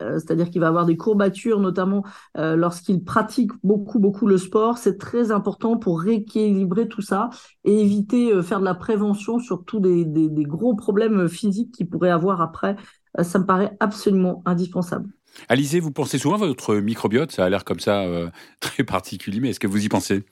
c'est-à-dire 0.00 0.50
qu'il 0.50 0.60
va 0.60 0.68
avoir 0.68 0.86
des 0.86 0.96
courbatures 0.96 1.60
notamment 1.60 2.04
lorsqu'il 2.36 3.02
pratique 3.02 3.50
beaucoup 3.64 3.98
beaucoup 3.98 4.26
le 4.26 4.38
sport. 4.38 4.78
C'est 4.78 4.98
très 4.98 5.30
important 5.32 5.76
pour 5.76 6.00
rééquilibrer 6.00 6.26
équilibrer 6.26 6.88
tout 6.88 7.02
ça 7.02 7.30
et 7.64 7.80
éviter 7.80 8.32
euh, 8.32 8.42
faire 8.42 8.60
de 8.60 8.64
la 8.64 8.74
prévention 8.74 9.38
sur 9.38 9.64
tous 9.64 9.80
des, 9.80 10.06
gros 10.44 10.74
problèmes 10.74 11.28
physiques 11.28 11.72
qu'il 11.72 11.88
pourrait 11.88 12.10
avoir 12.10 12.40
après. 12.40 12.76
Euh, 13.18 13.22
ça 13.22 13.38
me 13.38 13.46
paraît 13.46 13.76
absolument 13.80 14.42
indispensable. 14.44 15.10
Alizé, 15.48 15.80
vous 15.80 15.90
pensez 15.90 16.18
souvent 16.18 16.36
à 16.36 16.38
votre 16.38 16.76
microbiote? 16.76 17.30
Ça 17.30 17.44
a 17.44 17.50
l'air 17.50 17.64
comme 17.64 17.80
ça 17.80 18.02
euh, 18.02 18.28
très 18.60 18.84
particulier, 18.84 19.40
mais 19.40 19.50
est-ce 19.50 19.60
que 19.60 19.66
vous 19.66 19.84
y 19.84 19.88
pensez? 19.88 20.24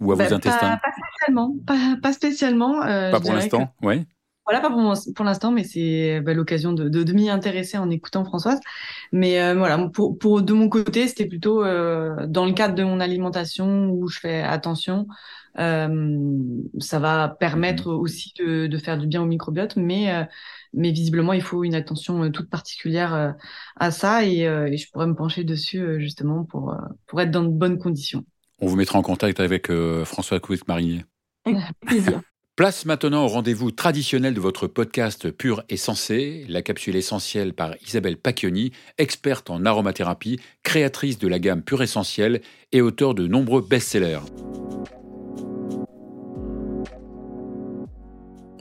Ou 0.00 0.12
à 0.12 0.14
vos 0.14 0.18
bah, 0.18 0.34
intestins 0.34 0.78
pas, 0.82 0.90
spécialement. 0.92 1.54
Pas, 2.02 2.12
spécialement. 2.12 2.80
pas 2.80 3.20
pour 3.20 3.32
l'instant, 3.32 3.72
oui. 3.82 4.04
Voilà, 4.44 4.60
pas 4.60 4.70
pour, 4.70 4.94
pour 5.16 5.24
l'instant, 5.24 5.50
mais 5.50 5.64
c'est 5.64 6.20
bah, 6.20 6.32
l'occasion 6.32 6.72
de, 6.72 6.88
de, 6.88 7.12
m'y 7.12 7.28
intéresser 7.28 7.78
en 7.78 7.90
écoutant 7.90 8.24
Françoise. 8.24 8.60
Mais 9.10 9.54
voilà, 9.54 9.88
pour, 9.88 10.16
pour, 10.18 10.42
de 10.42 10.52
mon 10.52 10.68
côté, 10.68 11.08
c'était 11.08 11.26
plutôt 11.26 11.64
dans 11.64 12.46
le 12.46 12.52
cadre 12.52 12.74
de 12.74 12.84
mon 12.84 13.00
alimentation 13.00 13.90
où 13.90 14.06
je 14.06 14.20
fais 14.20 14.42
attention 14.42 15.08
euh, 15.58 16.28
ça 16.80 16.98
va 16.98 17.28
permettre 17.28 17.88
mhm. 17.88 18.00
aussi 18.00 18.32
de, 18.38 18.66
de, 18.66 18.78
faire 18.78 18.98
du 18.98 19.06
bien 19.06 19.22
au 19.22 19.26
microbiote, 19.26 19.76
mais, 19.76 20.14
euh, 20.14 20.24
mais 20.74 20.90
visiblement, 20.92 21.32
il 21.32 21.42
faut 21.42 21.64
une 21.64 21.74
attention 21.74 22.24
euh, 22.24 22.30
toute 22.30 22.50
particulière 22.50 23.34
à 23.76 23.90
ça 23.90 24.24
et, 24.24 24.40
et, 24.40 24.76
je 24.76 24.90
pourrais 24.90 25.06
me 25.06 25.14
pencher 25.14 25.44
dessus 25.44 26.00
justement 26.00 26.44
pour, 26.44 26.76
pour 27.06 27.20
être 27.20 27.30
dans 27.30 27.44
de 27.44 27.48
bonnes 27.48 27.78
conditions. 27.78 28.24
On 28.60 28.66
vous 28.66 28.76
mettra 28.76 28.98
en 28.98 29.02
contact 29.02 29.40
avec 29.40 29.70
François 30.04 30.40
Couette-Marinier. 30.40 31.04
Plaisir. 31.86 32.20
Place 32.56 32.86
maintenant 32.86 33.26
au 33.26 33.28
rendez-vous 33.28 33.70
traditionnel 33.70 34.32
de 34.32 34.40
votre 34.40 34.66
podcast 34.66 35.30
Pur 35.30 35.62
et 35.68 35.76
Sensé, 35.76 36.46
la 36.48 36.62
capsule 36.62 36.96
essentielle 36.96 37.52
par 37.52 37.74
Isabelle 37.86 38.16
Pacchioni, 38.16 38.72
experte 38.96 39.50
en 39.50 39.66
aromathérapie, 39.66 40.40
créatrice 40.62 41.18
de 41.18 41.28
la 41.28 41.38
gamme 41.38 41.60
Pur 41.60 41.82
Essentiel 41.82 42.40
et 42.72 42.80
auteur 42.80 43.14
de 43.14 43.26
nombreux 43.26 43.60
best-sellers. 43.60 44.20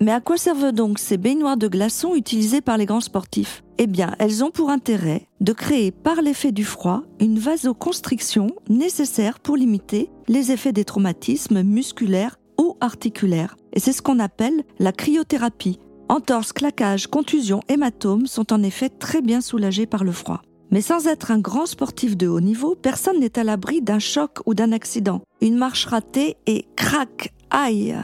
Mais 0.01 0.11
à 0.11 0.19
quoi 0.19 0.37
servent 0.37 0.73
donc 0.73 0.99
ces 0.99 1.17
baignoires 1.17 1.57
de 1.57 1.67
glaçons 1.67 2.15
utilisées 2.15 2.61
par 2.61 2.77
les 2.77 2.85
grands 2.85 3.01
sportifs? 3.01 3.63
Eh 3.77 3.87
bien, 3.87 4.13
elles 4.19 4.43
ont 4.43 4.51
pour 4.51 4.69
intérêt 4.69 5.27
de 5.39 5.53
créer 5.53 5.91
par 5.91 6.21
l'effet 6.21 6.51
du 6.51 6.65
froid 6.65 7.03
une 7.19 7.39
vasoconstriction 7.39 8.47
nécessaire 8.69 9.39
pour 9.39 9.55
limiter 9.55 10.09
les 10.27 10.51
effets 10.51 10.73
des 10.73 10.85
traumatismes 10.85 11.61
musculaires 11.63 12.37
ou 12.59 12.75
articulaires. 12.81 13.55
Et 13.73 13.79
c'est 13.79 13.93
ce 13.93 14.01
qu'on 14.01 14.19
appelle 14.19 14.63
la 14.79 14.91
cryothérapie. 14.91 15.79
Entorse, 16.09 16.53
claquage, 16.53 17.07
contusion, 17.07 17.61
hématome 17.67 18.27
sont 18.27 18.53
en 18.53 18.63
effet 18.63 18.89
très 18.89 19.21
bien 19.21 19.41
soulagés 19.41 19.85
par 19.85 20.03
le 20.03 20.11
froid. 20.11 20.41
Mais 20.71 20.81
sans 20.81 21.07
être 21.07 21.31
un 21.31 21.39
grand 21.39 21.65
sportif 21.65 22.17
de 22.17 22.27
haut 22.27 22.41
niveau, 22.41 22.75
personne 22.75 23.19
n'est 23.19 23.39
à 23.39 23.43
l'abri 23.43 23.81
d'un 23.81 23.99
choc 23.99 24.39
ou 24.45 24.53
d'un 24.53 24.71
accident. 24.71 25.21
Une 25.41 25.57
marche 25.57 25.85
ratée 25.85 26.37
et 26.47 26.65
crac, 26.75 27.33
aïe 27.49 27.95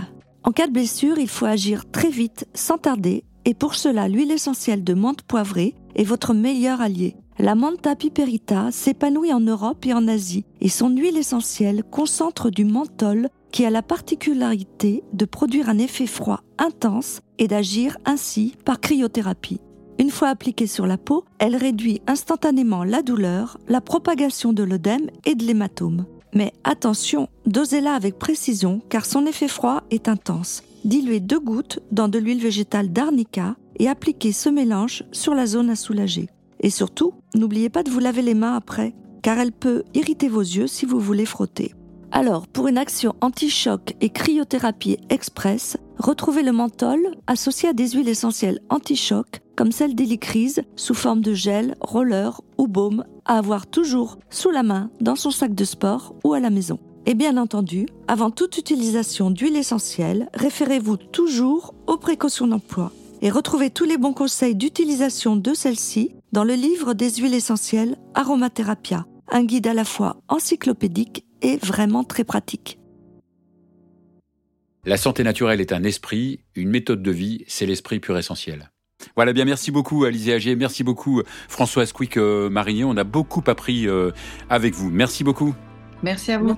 en 0.43 0.51
cas 0.51 0.67
de 0.67 0.73
blessure, 0.73 1.19
il 1.19 1.27
faut 1.27 1.45
agir 1.45 1.89
très 1.91 2.09
vite, 2.09 2.47
sans 2.53 2.77
tarder, 2.77 3.23
et 3.45 3.53
pour 3.53 3.75
cela, 3.75 4.07
l'huile 4.07 4.31
essentielle 4.31 4.83
de 4.83 4.93
menthe 4.93 5.21
poivrée 5.21 5.75
est 5.95 6.03
votre 6.03 6.33
meilleur 6.33 6.81
allié. 6.81 7.15
La 7.37 7.55
Manta 7.55 7.95
piperita 7.95 8.71
s'épanouit 8.71 9.33
en 9.33 9.39
Europe 9.39 9.85
et 9.85 9.93
en 9.93 10.07
Asie, 10.07 10.45
et 10.59 10.69
son 10.69 10.89
huile 10.89 11.17
essentielle 11.17 11.83
concentre 11.83 12.49
du 12.49 12.65
menthol 12.65 13.29
qui 13.51 13.65
a 13.65 13.69
la 13.69 13.81
particularité 13.81 15.03
de 15.13 15.25
produire 15.25 15.69
un 15.69 15.77
effet 15.77 16.07
froid 16.07 16.41
intense 16.57 17.21
et 17.37 17.47
d'agir 17.47 17.97
ainsi 18.05 18.55
par 18.65 18.79
cryothérapie. 18.79 19.59
Une 19.99 20.09
fois 20.09 20.29
appliquée 20.29 20.67
sur 20.67 20.87
la 20.87 20.97
peau, 20.97 21.25
elle 21.37 21.55
réduit 21.55 22.01
instantanément 22.07 22.83
la 22.83 23.01
douleur, 23.01 23.57
la 23.67 23.81
propagation 23.81 24.53
de 24.53 24.63
l'œdème 24.63 25.09
et 25.25 25.35
de 25.35 25.43
l'hématome. 25.43 26.05
Mais 26.33 26.53
attention, 26.63 27.27
dosez-la 27.45 27.93
avec 27.93 28.17
précision 28.17 28.81
car 28.89 29.05
son 29.05 29.25
effet 29.25 29.47
froid 29.47 29.83
est 29.91 30.07
intense. 30.07 30.63
Diluez 30.85 31.19
deux 31.19 31.39
gouttes 31.39 31.79
dans 31.91 32.07
de 32.07 32.17
l'huile 32.17 32.41
végétale 32.41 32.91
d'arnica 32.91 33.55
et 33.77 33.87
appliquez 33.87 34.31
ce 34.31 34.49
mélange 34.49 35.03
sur 35.11 35.35
la 35.35 35.45
zone 35.45 35.69
à 35.69 35.75
soulager. 35.75 36.29
Et 36.61 36.69
surtout, 36.69 37.13
n'oubliez 37.35 37.69
pas 37.69 37.83
de 37.83 37.89
vous 37.89 37.99
laver 37.99 38.21
les 38.21 38.33
mains 38.33 38.55
après, 38.55 38.93
car 39.21 39.37
elle 39.39 39.51
peut 39.51 39.83
irriter 39.93 40.29
vos 40.29 40.41
yeux 40.41 40.67
si 40.67 40.85
vous 40.85 40.99
voulez 40.99 41.25
frotter. 41.25 41.73
Alors, 42.11 42.47
pour 42.47 42.67
une 42.67 42.77
action 42.77 43.15
anti-choc 43.21 43.95
et 44.01 44.09
cryothérapie 44.09 44.97
express, 45.09 45.77
retrouvez 45.97 46.43
le 46.43 46.51
menthol 46.51 46.99
associé 47.25 47.69
à 47.69 47.73
des 47.73 47.89
huiles 47.91 48.09
essentielles 48.09 48.59
anti-choc 48.69 49.41
comme 49.55 49.71
celle 49.71 49.95
d'hélicryse 49.95 50.61
sous 50.75 50.93
forme 50.93 51.21
de 51.21 51.33
gel, 51.33 51.75
roller 51.79 52.41
ou 52.57 52.67
baume 52.67 53.05
à 53.25 53.37
avoir 53.37 53.67
toujours 53.67 54.17
sous 54.29 54.51
la 54.51 54.63
main 54.63 54.89
dans 54.99 55.15
son 55.15 55.31
sac 55.31 55.53
de 55.53 55.65
sport 55.65 56.15
ou 56.23 56.33
à 56.33 56.39
la 56.39 56.49
maison. 56.49 56.79
Et 57.05 57.15
bien 57.15 57.37
entendu, 57.37 57.87
avant 58.07 58.29
toute 58.29 58.57
utilisation 58.57 59.31
d'huile 59.31 59.57
essentielle, 59.57 60.29
référez-vous 60.33 60.97
toujours 60.97 61.73
aux 61.87 61.97
précautions 61.97 62.47
d'emploi 62.47 62.91
et 63.21 63.29
retrouvez 63.29 63.69
tous 63.69 63.85
les 63.85 63.97
bons 63.97 64.13
conseils 64.13 64.55
d'utilisation 64.55 65.35
de 65.35 65.53
celle-ci 65.53 66.11
dans 66.31 66.43
le 66.43 66.53
livre 66.53 66.93
des 66.93 67.09
huiles 67.15 67.33
essentielles 67.33 67.97
Aromatherapia, 68.13 69.05
un 69.31 69.43
guide 69.43 69.67
à 69.67 69.73
la 69.73 69.85
fois 69.85 70.17
encyclopédique 70.27 71.25
et 71.41 71.57
vraiment 71.57 72.03
très 72.03 72.23
pratique. 72.23 72.79
La 74.85 74.97
santé 74.97 75.23
naturelle 75.23 75.61
est 75.61 75.73
un 75.73 75.83
esprit, 75.83 76.43
une 76.55 76.69
méthode 76.69 77.03
de 77.03 77.11
vie, 77.11 77.43
c'est 77.47 77.67
l'esprit 77.67 77.99
pur 77.99 78.17
essentiel. 78.17 78.70
Voilà, 79.15 79.33
bien 79.33 79.45
merci 79.45 79.71
beaucoup 79.71 80.03
Alizé 80.03 80.33
Agier, 80.33 80.55
merci 80.55 80.83
beaucoup 80.83 81.21
Françoise 81.47 81.91
Quick 81.91 82.17
euh, 82.17 82.49
Marinier, 82.49 82.83
on 82.83 82.97
a 82.97 83.03
beaucoup 83.03 83.43
appris 83.47 83.87
euh, 83.87 84.11
avec 84.49 84.73
vous. 84.73 84.89
Merci 84.89 85.23
beaucoup. 85.23 85.53
Merci 86.03 86.31
à 86.31 86.39
vous. 86.39 86.55